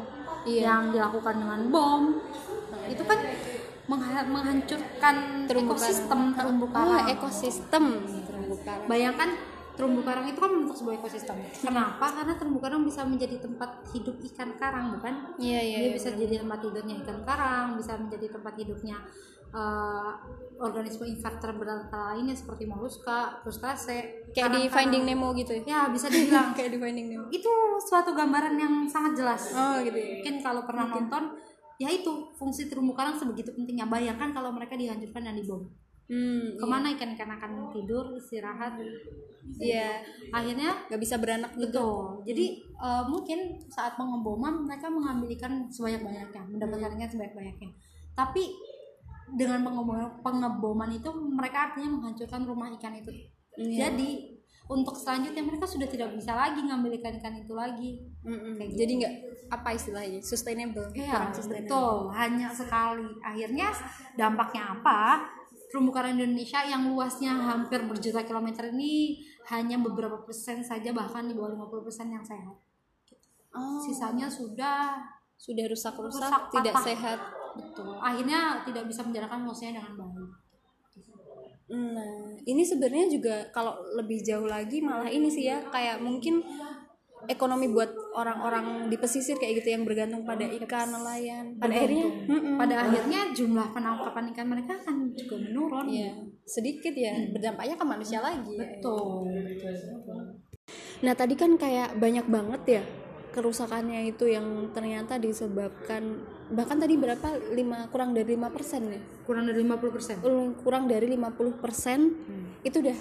Iya. 0.47 0.61
yang 0.65 0.81
dilakukan 0.95 1.35
dengan 1.35 1.61
bom. 1.69 2.01
Itu 2.89 3.03
kan 3.05 3.19
menghancurkan 3.89 5.15
Terumbu 5.49 5.73
ekosistem 5.73 6.21
karang. 6.29 6.37
terumbu 6.37 6.65
Oh, 6.69 6.73
karang. 6.73 7.09
ekosistem 7.09 7.85
terumbu 8.23 8.55
karang. 8.61 8.85
Bayangkan 8.85 9.29
terumbu 9.73 10.03
karang 10.03 10.27
itu 10.27 10.37
kan 10.37 10.51
membentuk 10.51 10.77
sebuah 10.77 10.95
ekosistem. 10.99 11.35
Kenapa? 11.55 12.05
Karena 12.11 12.33
terumbu 12.35 12.59
karang 12.59 12.83
bisa 12.83 13.01
menjadi 13.01 13.39
tempat 13.39 13.81
hidup 13.89 14.19
ikan 14.29 14.53
karang, 14.55 14.93
bukan? 14.93 15.33
Iya, 15.39 15.59
iya. 15.63 15.77
Dia 15.79 15.87
iya, 15.87 15.91
bisa 15.95 16.09
jadi 16.11 16.35
tempat 16.37 16.59
tidurnya 16.61 16.95
ikan 17.01 17.19
karang, 17.23 17.67
bisa 17.79 17.95
menjadi 17.95 18.27
tempat 18.29 18.53
hidupnya 18.59 18.97
eh, 19.49 20.11
organisme 20.59 21.07
invertebrata 21.07 22.13
lainnya 22.13 22.35
seperti 22.35 22.67
moluska, 22.67 23.39
krustase, 23.41 24.27
kayak 24.29 24.51
di. 24.53 24.61
Finding 24.69 25.07
Nemo 25.07 25.31
gitu 25.33 25.57
ya. 25.57 25.63
Ya, 25.65 25.81
bisa 25.89 26.05
dibilang 26.05 26.51
kayak 26.59 26.69
di 26.69 26.77
Finding 26.77 27.07
Nemo. 27.09 27.25
itu 27.31 27.49
suatu 27.81 28.11
gambaran 28.13 28.59
yang 28.59 28.85
sangat 28.85 29.15
jelas. 29.17 29.49
Oh, 29.55 29.79
gitu 29.81 29.95
ya. 29.95 30.19
Mungkin 30.21 30.35
kalau 30.43 30.67
pernah 30.67 30.85
nonton, 30.85 31.33
ya 31.79 31.89
itu 31.89 32.35
fungsi 32.35 32.67
terumbu 32.67 32.91
karang 32.91 33.15
sebegitu 33.15 33.55
pentingnya. 33.55 33.87
Bayangkan 33.87 34.35
kalau 34.35 34.51
mereka 34.51 34.75
dihancurkan 34.75 35.23
dan 35.23 35.35
dibom. 35.39 35.63
Hmm, 36.09 36.57
Ke 36.57 36.65
mana 36.65 36.89
ikan-ikan 36.97 37.29
akan 37.37 37.69
tidur, 37.69 38.17
istirahat? 38.17 38.81
iya. 39.61 40.01
Akhirnya 40.33 40.89
Nggak 40.89 41.01
bisa 41.05 41.15
beranak 41.21 41.53
gitu. 41.53 41.69
Betul. 41.69 42.25
Jadi 42.25 42.45
eh, 42.65 43.03
mungkin 43.07 43.39
saat 43.69 43.93
pengeboman 43.93 44.65
mereka 44.65 44.89
mengambil 44.89 45.29
ikan 45.37 45.69
sebanyak-banyaknya, 45.69 46.41
mendapatkan 46.49 46.91
ikan 46.97 47.09
sebanyak-banyaknya. 47.13 47.69
Tapi 48.17 48.43
dengan 49.37 49.61
pengeboman, 49.61 50.25
pengeboman 50.25 50.89
itu 50.89 51.09
mereka 51.13 51.69
artinya 51.69 52.01
menghancurkan 52.01 52.41
rumah 52.43 52.73
ikan 52.81 52.97
itu. 52.97 53.13
Iya. 53.61 53.93
Jadi 53.93 54.38
untuk 54.69 54.93
selanjutnya 54.93 55.41
mereka 55.41 55.65
sudah 55.65 55.89
tidak 55.89 56.13
bisa 56.13 56.37
lagi 56.37 56.61
ngambil 56.61 56.93
ikan-ikan 57.01 57.33
itu 57.33 57.53
lagi. 57.57 58.05
Mm-mm. 58.21 58.61
Kayak 58.61 58.69
gitu. 58.69 58.79
Jadi 58.85 58.91
nggak 59.01 59.13
apa 59.49 59.69
istilahnya 59.73 60.19
sustainable. 60.21 60.87
Iya, 60.93 61.33
sustainable. 61.33 61.65
betul. 61.65 61.95
Hanya 62.13 62.47
sekali. 62.53 63.09
Akhirnya 63.25 63.67
dampaknya 64.13 64.77
apa? 64.77 65.25
Terumbu 65.69 65.89
karang 65.89 66.17
Indonesia 66.17 66.61
yang 66.65 66.85
luasnya 66.85 67.33
hampir 67.33 67.81
berjuta 67.85 68.21
kilometer 68.21 68.69
ini 68.69 69.21
hanya 69.49 69.81
beberapa 69.81 70.21
persen 70.21 70.61
saja 70.61 70.93
bahkan 70.93 71.25
di 71.25 71.33
bawah 71.33 71.65
50 71.65 71.85
persen 71.85 72.07
yang 72.13 72.21
sehat. 72.21 72.53
Oh, 73.49 73.81
Sisanya 73.81 74.29
sudah 74.29 75.01
sudah 75.33 75.65
rusak-rusak, 75.65 76.29
Rusak, 76.29 76.43
tidak 76.53 76.73
patah. 76.77 76.85
sehat. 76.85 77.19
betul. 77.57 77.97
Akhirnya 77.97 78.61
tidak 78.61 78.85
bisa 78.85 79.01
menjalankan 79.01 79.49
fungsinya 79.49 79.81
dengan 79.81 79.93
baik. 79.97 80.29
Nah, 81.69 82.33
ini 82.49 82.65
sebenarnya 82.65 83.07
juga 83.13 83.35
kalau 83.53 83.77
lebih 83.93 84.25
jauh 84.25 84.49
lagi 84.49 84.81
malah 84.81 85.05
ini 85.05 85.29
sih 85.29 85.45
ya 85.45 85.61
kayak 85.69 86.01
mungkin 86.01 86.41
ekonomi 87.29 87.69
buat 87.69 87.93
orang-orang 88.17 88.89
di 88.89 88.97
pesisir 88.97 89.37
kayak 89.37 89.61
gitu 89.61 89.77
yang 89.77 89.83
bergantung 89.85 90.25
pada 90.25 90.49
ikan 90.49 90.89
nelayan. 90.89 91.53
Pada 91.61 91.77
akhirnya, 91.77 92.05
Bergantung. 92.09 92.57
pada 92.57 92.75
akhirnya 92.89 93.19
jumlah 93.37 93.67
penangkapan 93.69 94.25
ikan 94.33 94.47
mereka 94.49 94.71
akan 94.81 94.95
juga 95.13 95.35
menurun. 95.37 95.85
ya 95.93 96.09
sedikit 96.49 96.97
ya 96.97 97.13
berdampaknya 97.29 97.77
ke 97.77 97.85
manusia 97.85 98.19
lagi. 98.25 98.57
ya. 98.57 98.65
Betul, 98.65 99.29
betul, 99.45 99.73
betul. 99.77 100.21
Nah 101.05 101.13
tadi 101.13 101.33
kan 101.37 101.53
kayak 101.55 101.97
banyak 102.01 102.25
banget 102.25 102.61
ya 102.81 102.83
kerusakannya 103.31 104.09
itu 104.09 104.29
yang 104.29 104.45
ternyata 104.73 105.21
disebabkan 105.21 106.21
bahkan 106.49 106.81
tadi 106.81 106.97
berapa? 106.97 107.37
Lima 107.53 107.85
kurang 107.93 108.17
dari 108.17 108.33
lima 108.33 108.49
persen 108.49 108.89
ya 108.89 109.01
kurang 109.29 109.45
dari 109.45 109.61
50 109.61 109.93
persen? 109.93 110.15
Kurang 110.65 110.83
dari 110.89 111.05
50 111.05 111.61
persen 111.61 111.99
itu 112.65 112.81
udah 112.81 112.97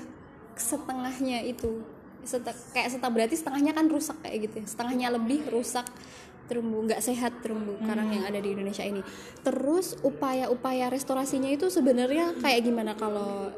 setengahnya 0.61 1.41
itu. 1.49 1.81
Seta- 2.21 2.53
kayak 2.77 2.93
setengah 2.93 3.13
berarti 3.17 3.41
setengahnya 3.41 3.73
kan 3.73 3.89
rusak 3.89 4.21
kayak 4.21 4.37
gitu 4.45 4.55
ya? 4.61 4.67
Setengahnya 4.69 5.09
lebih 5.17 5.49
rusak 5.49 5.89
terumbu 6.45 6.85
nggak 6.85 7.01
sehat 7.01 7.41
terumbu 7.41 7.81
karang 7.81 8.13
yang 8.13 8.29
ada 8.29 8.37
di 8.37 8.53
Indonesia 8.53 8.85
ini. 8.85 9.01
Terus 9.41 9.97
upaya-upaya 10.05 10.93
restorasinya 10.93 11.49
itu 11.49 11.73
sebenarnya 11.73 12.37
kayak 12.45 12.69
gimana 12.69 12.93
kalau 12.93 13.49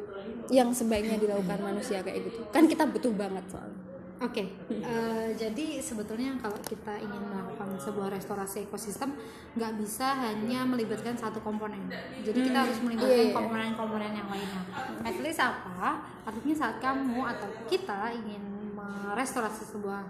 yang 0.54 0.70
sebaiknya 0.70 1.18
dilakukan 1.18 1.58
manusia 1.58 2.06
kayak 2.06 2.30
gitu? 2.30 2.46
Kan 2.54 2.70
kita 2.70 2.86
butuh 2.86 3.10
banget 3.10 3.42
soalnya 3.50 3.89
Oke, 4.20 4.52
eh, 4.68 5.32
jadi 5.32 5.80
sebetulnya 5.80 6.36
kalau 6.36 6.60
kita 6.60 6.92
ingin 7.00 7.24
melakukan 7.24 7.72
sebuah 7.80 8.12
restorasi 8.12 8.68
ekosistem, 8.68 9.16
nggak 9.56 9.80
bisa 9.80 10.12
hanya 10.12 10.68
melibatkan 10.68 11.16
satu 11.16 11.40
komponen. 11.40 11.88
Jadi 12.20 12.52
kita 12.52 12.68
harus 12.68 12.76
melibatkan 12.84 13.32
komponen-komponen 13.32 14.12
yang 14.12 14.28
lainnya. 14.28 14.60
At 15.00 15.16
least 15.24 15.40
apa? 15.40 16.04
Artinya 16.28 16.52
saat 16.52 16.76
kamu 16.84 17.16
atau 17.32 17.48
kita 17.64 18.12
ingin 18.12 18.76
merestorasi 18.76 19.64
sebuah 19.72 20.04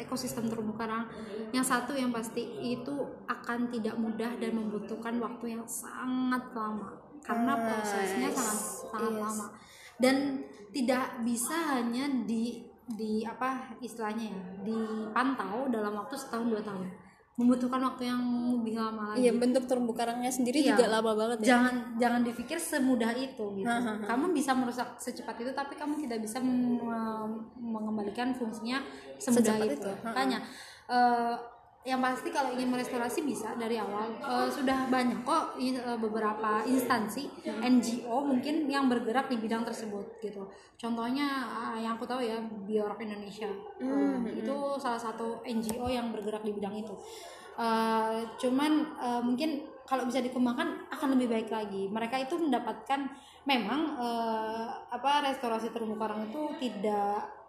ekosistem 0.00 0.48
terumbu 0.48 0.72
karang, 0.72 1.04
yang 1.52 1.64
satu 1.64 1.92
yang 1.92 2.08
pasti 2.16 2.40
itu 2.64 3.04
akan 3.28 3.68
tidak 3.68 4.00
mudah 4.00 4.32
dan 4.40 4.56
membutuhkan 4.56 5.20
waktu 5.20 5.60
yang 5.60 5.64
sangat 5.68 6.56
lama 6.56 7.04
karena 7.20 7.52
prosesnya 7.58 8.28
sangat 8.30 8.58
sangat 8.86 9.12
Yes. 9.12 9.20
lama 9.20 9.46
dan 9.98 10.16
tidak 10.70 11.04
bisa 11.26 11.56
hanya 11.74 12.06
di 12.28 12.75
di 12.86 13.26
apa 13.26 13.74
istilahnya 13.82 14.30
ya 14.30 14.40
dipantau 14.62 15.66
dalam 15.66 15.98
waktu 15.98 16.14
setahun 16.14 16.46
dua 16.46 16.62
tahun. 16.62 16.86
Membutuhkan 17.36 17.84
waktu 17.84 18.08
yang 18.08 18.22
lebih 18.56 18.80
lama 18.80 19.12
lagi. 19.12 19.28
Iya 19.28 19.36
bentuk 19.36 19.68
terumbu 19.68 19.92
karangnya 19.92 20.32
sendiri 20.32 20.56
Iya. 20.64 20.72
juga 20.72 20.88
lama 20.88 21.12
banget 21.12 21.44
ya. 21.44 21.46
Jangan 21.52 21.74
jangan 22.00 22.20
dipikir 22.24 22.56
semudah 22.56 23.12
itu 23.12 23.44
gitu. 23.60 23.68
Kamu 24.08 24.32
bisa 24.32 24.56
merusak 24.56 24.96
secepat 24.96 25.36
itu 25.44 25.52
tapi 25.52 25.76
kamu 25.76 26.00
tidak 26.00 26.24
bisa 26.24 26.40
mengembalikan 27.60 28.32
fungsinya 28.32 28.80
semudah 29.20 29.52
Secepat 29.52 29.66
itu, 29.68 29.74
itu, 29.76 29.90
ha-ha. 29.90 30.06
makanya 30.06 30.38
eh, 30.88 31.34
yang 31.86 32.02
pasti 32.02 32.34
kalau 32.34 32.50
ingin 32.50 32.66
merestorasi 32.74 33.22
bisa 33.22 33.54
dari 33.54 33.78
awal. 33.78 34.10
Eh, 34.18 34.50
sudah 34.50 34.90
banyak 34.90 35.22
kok 35.22 35.54
eh, 35.62 35.78
beberapa 36.02 36.66
instansi 36.66 37.30
NGO 37.62 38.26
mungkin 38.26 38.66
yang 38.66 38.90
bergerak 38.90 39.30
di 39.30 39.38
bidang 39.38 39.62
tersebut 39.62 40.18
gitu. 40.18 40.50
Contohnya 40.74 41.46
eh, 41.46 41.86
yang 41.86 41.94
aku 41.94 42.02
tahu 42.02 42.26
ya 42.26 42.42
Biorok 42.42 43.06
Indonesia. 43.06 43.46
Eh, 43.78 44.18
itu 44.34 44.56
salah 44.82 44.98
satu 44.98 45.46
NGO 45.46 45.86
yang 45.86 46.10
bergerak 46.10 46.42
di 46.42 46.50
bidang 46.50 46.74
itu. 46.74 46.98
Eh, 47.54 48.20
cuman 48.42 48.72
eh, 48.98 49.22
mungkin 49.22 49.62
kalau 49.86 50.02
bisa 50.10 50.18
dikembangkan 50.18 50.90
akan 50.90 51.08
lebih 51.14 51.30
baik 51.30 51.48
lagi. 51.54 51.86
Mereka 51.86 52.26
itu 52.26 52.34
mendapatkan 52.34 53.06
memang 53.46 53.94
eh, 53.94 54.66
apa 54.90 55.22
restorasi 55.22 55.70
terumbu 55.70 55.94
karang 55.94 56.26
itu 56.26 56.50
tidak 56.58 57.45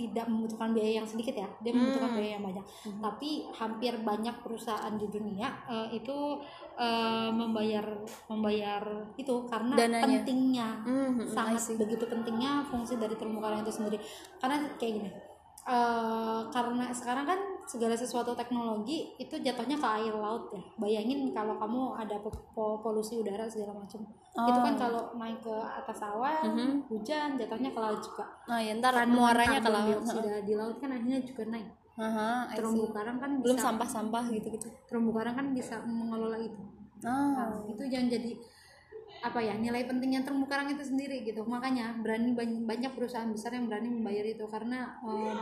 tidak 0.00 0.24
membutuhkan 0.32 0.72
biaya 0.72 1.04
yang 1.04 1.08
sedikit 1.08 1.36
ya. 1.36 1.48
Dia 1.60 1.76
membutuhkan 1.76 2.16
biaya 2.16 2.30
yang 2.40 2.44
banyak. 2.48 2.64
Tapi 3.04 3.30
hampir 3.52 3.92
banyak 4.00 4.36
perusahaan 4.40 4.94
di 4.96 5.06
dunia 5.12 5.48
eh, 5.68 6.00
itu 6.00 6.40
eh, 6.80 7.28
membayar 7.28 7.84
membayar 8.32 8.82
itu 9.20 9.44
karena 9.44 9.76
Dananya. 9.76 10.00
pentingnya. 10.24 10.68
Mhm, 10.88 11.28
I 11.28 11.28
sangat 11.28 11.76
begitu 11.76 12.08
pentingnya 12.08 12.64
fungsi 12.64 12.96
dari 12.96 13.12
terumbu 13.20 13.44
karang 13.44 13.60
itu 13.60 13.72
sendiri. 13.76 14.00
Karena 14.40 14.64
kayak 14.80 14.92
gini 14.96 15.10
eh, 15.68 16.40
karena 16.48 16.88
sekarang 16.96 17.28
kan 17.28 17.40
segala 17.70 17.94
sesuatu 17.94 18.34
teknologi 18.34 19.14
itu 19.14 19.38
jatuhnya 19.38 19.78
ke 19.78 19.88
air 20.02 20.10
laut 20.10 20.50
ya. 20.50 20.58
Bayangin 20.74 21.30
kalau 21.30 21.54
kamu 21.54 21.94
ada 21.94 22.18
po- 22.18 22.34
po- 22.50 22.82
polusi 22.82 23.22
udara 23.22 23.46
segala 23.46 23.78
macam. 23.78 24.02
Itu 24.30 24.58
kan 24.58 24.74
kalau 24.74 25.14
naik 25.14 25.38
ke 25.38 25.54
atas 25.54 26.02
awan 26.02 26.50
hujan 26.90 27.38
jatuhnya 27.38 27.70
ke 27.70 27.78
laut 27.78 28.02
juga. 28.02 28.26
Nah 28.50 28.58
ya 28.58 28.74
ntar 28.74 28.98
Kandungan 28.98 29.14
muaranya 29.14 29.58
ke 29.62 29.70
laut. 29.70 29.86
dioksida 30.02 30.42
di 30.42 30.54
laut 30.58 30.76
kan 30.82 30.90
akhirnya 30.90 31.22
juga 31.22 31.42
naik. 31.46 31.68
Aha, 32.00 32.48
terumbu 32.56 32.90
karang 32.90 33.18
kan 33.20 33.30
belum 33.44 33.58
sampah-sampah 33.60 34.24
gitu-gitu. 34.32 34.72
terumbu 34.88 35.12
karang 35.12 35.36
kan 35.36 35.46
bisa 35.52 35.84
mengelola 35.84 36.40
itu. 36.40 36.56
Oh. 37.04 37.30
Nah, 37.36 37.60
itu 37.68 37.82
jangan 37.86 38.08
jadi 38.08 38.32
apa 39.20 39.36
ya 39.36 39.52
nilai 39.52 39.84
pentingnya 39.84 40.24
terumbu 40.24 40.48
karang 40.48 40.72
itu 40.72 40.80
sendiri 40.80 41.20
gitu. 41.28 41.44
Makanya 41.44 42.00
berani 42.00 42.32
banyak, 42.32 42.64
banyak 42.64 42.92
perusahaan 42.96 43.28
besar 43.28 43.52
yang 43.52 43.68
berani 43.68 43.92
membayar 43.92 44.24
itu 44.24 44.44
karena 44.48 44.96
eh, 45.04 45.36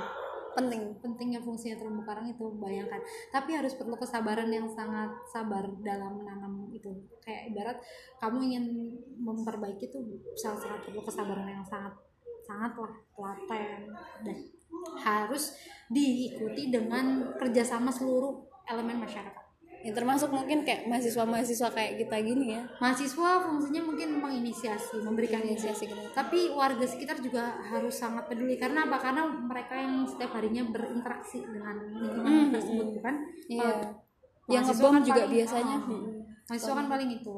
penting 0.59 0.99
pentingnya 0.99 1.38
fungsinya 1.38 1.79
terumbu 1.79 2.03
karang 2.03 2.27
itu 2.27 2.51
bayangkan. 2.59 2.99
Tapi 3.31 3.55
harus 3.55 3.79
perlu 3.79 3.94
kesabaran 3.94 4.51
yang 4.51 4.66
sangat 4.66 5.14
sabar 5.31 5.62
dalam 5.87 6.18
menanam 6.18 6.66
itu. 6.75 6.90
Kayak 7.23 7.55
ibarat 7.55 7.77
kamu 8.18 8.38
ingin 8.51 8.64
memperbaiki 9.23 9.87
itu 9.87 9.99
sangat 10.35 10.66
sangat 10.66 10.81
perlu 10.90 11.01
kesabaran 11.07 11.47
yang 11.47 11.62
sangat 11.62 11.94
sangat 12.42 12.75
lah 12.75 12.94
telaten. 13.14 13.81
Dan 14.27 14.37
harus 14.99 15.55
diikuti 15.87 16.75
dengan 16.75 17.35
kerjasama 17.38 17.94
seluruh 17.94 18.47
elemen 18.68 19.01
masyarakat 19.01 19.38
ya, 19.88 19.92
termasuk 19.96 20.29
mungkin 20.29 20.68
kayak 20.68 20.85
mahasiswa-mahasiswa 20.85 21.68
kayak 21.72 21.92
kita 22.05 22.16
gini 22.20 22.61
ya. 22.61 22.62
Mahasiswa 22.77 23.31
fungsinya 23.48 23.83
mungkin 23.88 24.09
menginisiasi 24.20 25.01
memberikan 25.01 25.40
Inisiasi 25.40 25.88
gitu. 25.88 25.96
tapi 26.12 26.53
warga 26.53 26.85
sekitar 26.85 27.16
juga 27.24 27.57
harus 27.72 27.96
sangat 27.96 28.29
peduli. 28.29 28.61
Karena 28.61 28.85
apa? 28.85 29.01
Karena 29.01 29.24
mereka 29.24 29.74
yang 29.81 30.05
setiap 30.05 30.37
harinya 30.37 30.68
berinteraksi 30.68 31.40
dengan 31.40 31.81
lingkungan 31.88 32.53
tersebut 32.53 32.87
bukan? 33.01 33.14
Iya. 33.48 33.72
Kalau 34.44 34.53
yang 34.53 34.64
ngebom 34.64 34.92
kan 34.92 35.03
juga 35.05 35.22
paling- 35.24 35.33
biasanya. 35.33 35.77
Ah, 35.81 35.88
mm. 35.88 36.12
mahasiswa 36.48 36.74
kan 36.77 36.87
paling 36.88 37.11
itu 37.12 37.37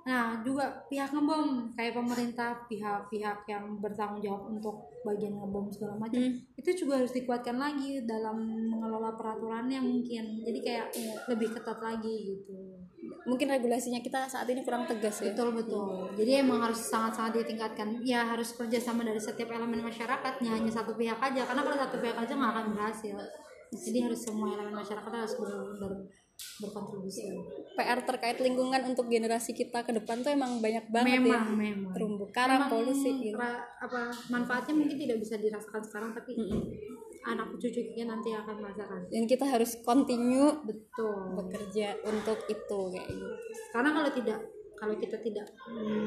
nah 0.00 0.40
juga 0.40 0.64
pihak 0.88 1.12
ngebom 1.12 1.70
kayak 1.76 1.92
pemerintah 1.92 2.56
pihak-pihak 2.66 3.44
yang 3.44 3.76
bertanggung 3.78 4.20
jawab 4.20 4.48
untuk 4.48 4.76
bagian 5.04 5.36
ngebom 5.36 5.68
segala 5.68 5.96
macam 5.96 6.20
Hmm. 6.20 6.36
itu 6.56 6.70
juga 6.74 7.00
harus 7.00 7.12
dikuatkan 7.12 7.56
lagi 7.56 8.04
dalam 8.04 8.36
mengelola 8.68 9.12
peraturannya 9.14 9.80
mungkin 9.80 10.40
jadi 10.40 10.58
kayak 10.60 10.86
lebih 11.28 11.52
ketat 11.52 11.78
lagi 11.80 12.32
gitu 12.32 12.80
mungkin 13.24 13.48
regulasinya 13.48 14.00
kita 14.00 14.28
saat 14.28 14.48
ini 14.48 14.64
kurang 14.64 14.84
tegas 14.84 15.20
ya 15.20 15.32
Betul 15.32 15.52
betul. 15.56 16.08
Jadi 16.16 16.40
emang 16.40 16.60
harus 16.60 16.80
sangat-sangat 16.82 17.44
ditingkatkan. 17.44 18.00
Ya 18.02 18.24
harus 18.26 18.52
kerjasama 18.52 19.06
dari 19.06 19.20
setiap 19.20 19.48
elemen 19.52 19.80
masyarakat, 19.80 20.40
nggak 20.40 20.54
hanya 20.56 20.72
satu 20.72 20.92
pihak 20.92 21.16
aja. 21.16 21.46
Karena 21.46 21.62
kalau 21.62 21.78
satu 21.78 21.96
pihak 22.00 22.16
aja 22.16 22.32
nggak 22.34 22.50
akan 22.50 22.66
berhasil. 22.76 23.16
Jadi 23.70 23.98
harus 24.02 24.20
semua 24.20 24.50
elemen 24.52 24.74
masyarakat 24.74 25.06
harus 25.06 25.32
ber, 25.38 25.50
ber- 25.78 26.02
berkontribusi. 26.58 27.24
PR 27.72 28.00
terkait 28.00 28.36
lingkungan 28.36 28.80
untuk 28.84 29.06
generasi 29.06 29.50
kita 29.50 29.80
ke 29.80 29.92
depan 29.92 30.20
tuh 30.20 30.30
emang 30.30 30.58
banyak 30.58 30.84
banget 30.88 31.18
memang 31.18 31.44
ya 31.48 31.56
memang. 31.72 31.92
terumbu 31.92 32.24
karang 32.28 32.66
Memang 32.66 32.70
polusi 32.70 33.10
gitu. 33.18 33.36
ra- 33.36 33.64
apa 33.78 34.00
manfaatnya 34.28 34.74
mungkin 34.74 34.96
tidak 34.96 35.18
bisa 35.18 35.34
dirasakan 35.36 35.80
sekarang, 35.80 36.10
tapi 36.12 36.36
anak 37.22 37.52
cucu 37.52 37.68
kita 37.86 38.04
nanti 38.04 38.32
akan 38.32 38.56
merasakan. 38.58 39.00
dan 39.06 39.22
kita 39.24 39.44
harus 39.44 39.76
continue 39.80 40.56
Betul. 40.62 41.36
bekerja 41.36 42.00
untuk 42.02 42.38
itu 42.46 42.78
kayak 42.90 43.08
gitu 43.08 43.28
karena 43.70 43.90
kalau 43.92 44.10
tidak 44.10 44.38
kalau 44.72 44.96
kita 44.96 45.16
tidak 45.20 45.44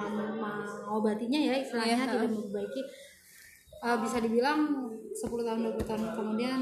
mengobatinya 0.02 1.40
ya 1.40 1.54
istilahnya 1.56 1.96
Iya, 1.96 2.06
tidak 2.10 2.30
memperbaiki 2.30 2.82
eh, 3.84 3.98
bisa 4.00 4.18
dibilang 4.18 4.60
10 5.14 5.22
tahun 5.22 5.60
20 5.70 5.86
tahun 5.86 6.04
kemudian 6.16 6.60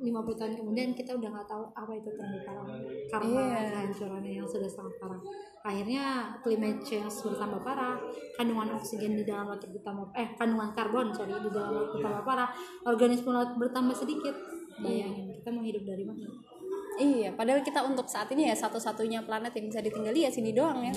50 0.00 0.40
tahun 0.40 0.52
kemudian 0.56 0.96
kita 0.96 1.12
udah 1.12 1.28
nggak 1.28 1.48
tahu 1.48 1.64
apa 1.76 1.92
itu 1.92 2.08
terumbu 2.16 2.38
karang 2.40 2.68
karena 3.12 3.40
Iya. 3.40 3.68
kehancurannya 3.68 4.32
yang 4.40 4.48
sudah 4.48 4.64
sangat 4.68 4.96
parah. 4.96 5.20
Akhirnya 5.60 6.04
climate 6.40 6.80
change 6.80 7.12
bertambah 7.20 7.60
parah 7.60 8.00
kandungan 8.32 8.72
oksigen 8.80 9.12
di 9.12 9.28
dalam 9.28 9.52
laut 9.52 9.60
bertambah 9.60 10.08
eh 10.16 10.32
kandungan 10.40 10.72
karbon 10.72 11.12
sorry 11.12 11.36
di 11.36 11.50
dalam 11.52 11.76
laut 11.76 11.88
bertambah 11.92 12.24
parah 12.24 12.48
organisme 12.88 13.28
laut 13.28 13.52
bertambah 13.60 13.92
sedikit. 13.92 14.32
Bayangin 14.80 15.36
kita 15.36 15.52
mau 15.52 15.60
hidup 15.60 15.84
dari 15.84 16.08
mana 16.08 16.24
iya 17.00 17.28
padahal 17.32 17.64
kita 17.64 17.80
untuk 17.80 18.04
saat 18.06 18.28
ini 18.36 18.52
ya 18.52 18.54
satu-satunya 18.54 19.24
planet 19.24 19.56
yang 19.56 19.66
bisa 19.72 19.80
ditinggali 19.80 20.28
ya 20.28 20.30
sini 20.30 20.52
doang 20.52 20.84
ya. 20.84 20.92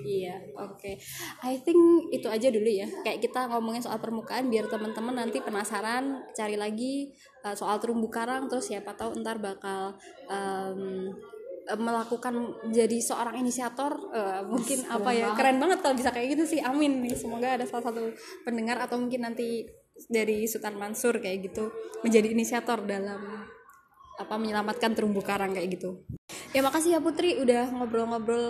Iya 0.00 0.34
oke. 0.56 0.96
I 1.44 1.54
think 1.60 2.10
itu 2.10 2.26
aja 2.26 2.48
dulu 2.48 2.66
ya. 2.66 2.88
Kayak 3.04 3.28
kita 3.28 3.52
ngomongin 3.52 3.84
soal 3.84 4.00
permukaan 4.00 4.48
biar 4.48 4.66
teman-teman 4.66 5.20
nanti 5.20 5.44
penasaran 5.44 6.24
cari 6.32 6.56
lagi 6.56 7.12
uh, 7.44 7.52
soal 7.52 7.76
terumbu 7.78 8.08
karang 8.08 8.48
terus 8.48 8.72
siapa 8.72 8.96
tahu 8.96 9.20
ntar 9.20 9.38
bakal 9.38 9.94
um, 10.26 11.12
melakukan 11.70 12.34
jadi 12.72 12.98
seorang 12.98 13.38
inisiator 13.38 13.94
uh, 14.10 14.42
mungkin 14.42 14.82
apa 14.90 15.14
ya 15.14 15.36
keren 15.38 15.62
banget 15.62 15.78
kalau 15.84 15.94
bisa 15.94 16.10
kayak 16.10 16.34
gitu 16.34 16.56
sih. 16.56 16.60
Amin 16.64 17.04
nih 17.04 17.14
semoga 17.14 17.60
ada 17.60 17.68
salah 17.68 17.92
satu 17.92 18.10
pendengar 18.42 18.80
atau 18.80 18.96
mungkin 18.96 19.28
nanti 19.28 19.68
dari 20.08 20.48
Sultan 20.48 20.80
Mansur 20.80 21.20
kayak 21.20 21.52
gitu 21.52 21.68
menjadi 22.00 22.32
inisiator 22.32 22.80
dalam 22.88 23.20
apa 24.20 24.36
menyelamatkan 24.36 24.92
terumbu 24.92 25.24
karang 25.24 25.56
kayak 25.56 25.80
gitu. 25.80 26.04
Ya 26.52 26.60
makasih 26.60 26.98
ya 26.98 27.00
Putri 27.00 27.40
udah 27.40 27.72
ngobrol-ngobrol 27.72 28.48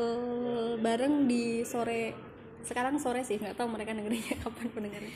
bareng 0.82 1.30
di 1.30 1.62
sore 1.62 2.30
sekarang 2.60 3.00
sore 3.00 3.24
sih 3.24 3.40
nggak 3.40 3.56
tahu 3.56 3.72
mereka 3.72 3.94
dengerinnya 3.94 4.36
kapan 4.44 4.66
pendengarnya. 4.74 5.12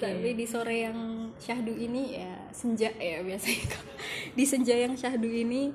Tapi 0.00 0.32
di 0.32 0.46
sore 0.48 0.88
yang 0.88 0.98
syahdu 1.36 1.76
ini 1.76 2.18
ya 2.18 2.32
senja 2.50 2.90
ya 2.96 3.20
biasanya 3.20 3.76
di 4.38 4.44
senja 4.48 4.74
yang 4.74 4.96
syahdu 4.96 5.28
ini 5.28 5.70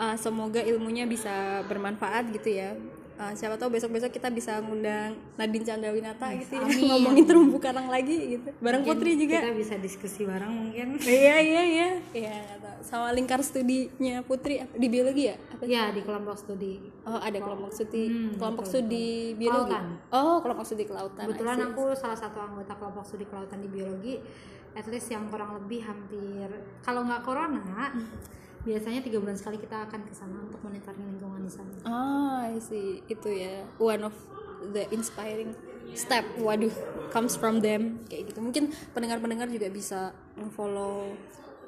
uh, 0.00 0.16
semoga 0.18 0.64
ilmunya 0.64 1.04
bisa 1.04 1.62
bermanfaat 1.68 2.32
gitu 2.34 2.56
ya 2.56 2.72
uh, 3.18 3.32
siapa 3.34 3.54
tahu 3.56 3.74
besok-besok 3.74 4.10
kita 4.10 4.28
bisa 4.30 4.58
ngundang 4.62 5.14
Nadine 5.38 5.64
Chandrawinata 5.66 6.26
gitu 6.38 6.58
ya. 6.58 6.64
Amin. 6.64 6.84
ngomongin 6.90 7.24
terumbu 7.26 7.56
karang 7.58 7.88
lagi 7.88 8.38
gitu. 8.38 8.48
Bareng 8.58 8.82
Putri 8.82 9.18
juga. 9.18 9.42
kita 9.42 9.54
bisa 9.54 9.74
diskusi 9.78 10.22
bareng 10.26 10.50
mungkin. 10.50 10.86
Iya 11.04 11.36
iya 11.40 11.62
iya. 11.64 11.88
Iya 12.12 12.36
sama 12.84 13.10
lingkar 13.16 13.40
studinya 13.40 14.20
Putri 14.22 14.60
di 14.76 14.86
biologi 14.92 15.32
ya? 15.32 15.36
Apa? 15.56 15.62
Ya 15.64 15.88
di 15.90 16.04
kelompok 16.04 16.36
studi. 16.36 16.78
Oh 17.08 17.16
ada 17.16 17.38
kelompok 17.40 17.72
studi 17.72 18.04
Hmm, 18.04 18.36
kelompok 18.36 18.68
betul, 18.68 18.84
studi 18.84 19.08
biologi. 19.34 19.72
Kelautan. 19.72 19.84
Oh 20.12 20.36
kelompok 20.44 20.64
studi 20.68 20.84
kelautan. 20.84 21.24
kebetulan 21.24 21.58
aku 21.72 21.82
salah 21.96 22.18
satu 22.18 22.38
anggota 22.44 22.76
kelompok 22.76 23.04
studi 23.08 23.24
kelautan 23.24 23.58
di 23.64 23.68
biologi. 23.72 24.14
At 24.76 24.84
least 24.90 25.08
yang 25.08 25.30
kurang 25.32 25.54
lebih 25.56 25.86
hampir 25.86 26.50
kalau 26.84 27.06
nggak 27.08 27.22
corona 27.24 27.94
biasanya 28.64 29.04
tiga 29.04 29.20
bulan 29.20 29.36
sekali 29.36 29.60
kita 29.60 29.84
akan 29.86 30.00
ke 30.08 30.12
sana 30.16 30.40
untuk 30.40 30.60
monitoring 30.64 31.04
lingkungan 31.04 31.44
di 31.44 31.52
sana 31.52 31.72
Ah 31.84 32.48
I 32.48 32.56
see 32.58 33.04
itu 33.06 33.28
ya 33.28 33.68
one 33.76 34.08
of 34.08 34.16
the 34.72 34.88
inspiring 34.90 35.52
step. 35.92 36.24
Waduh 36.40 36.72
comes 37.12 37.36
from 37.36 37.60
them 37.60 38.00
kayak 38.08 38.32
gitu. 38.32 38.40
Mungkin 38.40 38.72
pendengar-pendengar 38.96 39.52
juga 39.52 39.68
bisa 39.68 40.16
follow 40.56 41.12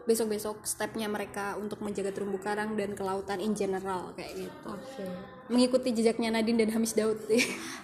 besok-besok 0.07 0.63
stepnya 0.63 1.11
mereka 1.11 1.59
untuk 1.59 1.83
menjaga 1.83 2.15
terumbu 2.15 2.39
karang 2.39 2.79
dan 2.79 2.95
kelautan 2.95 3.43
in 3.43 3.59
general 3.59 4.15
kayak 4.15 4.39
gitu. 4.39 4.55
oke 4.65 5.05
Mengikuti 5.51 5.91
jejaknya 5.91 6.31
Nadine 6.31 6.63
dan 6.63 6.71
Hamis 6.79 6.95
Daud. 6.95 7.19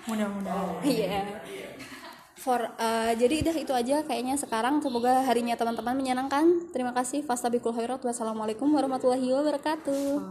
mudah-mudahan 0.06 0.82
Iya. 0.86 1.42
For 2.42 2.58
uh, 2.58 3.14
jadi 3.14 3.46
udah 3.46 3.54
itu 3.54 3.70
aja 3.70 4.02
kayaknya 4.02 4.34
sekarang 4.34 4.82
semoga 4.82 5.22
harinya 5.22 5.54
teman-teman 5.54 5.94
menyenangkan. 5.94 6.74
Terima 6.74 6.90
kasih. 6.90 7.22
Khairat. 7.70 8.02
Wassalamualaikum 8.02 8.66
warahmatullahi 8.66 9.30
wabarakatuh. 9.30 10.26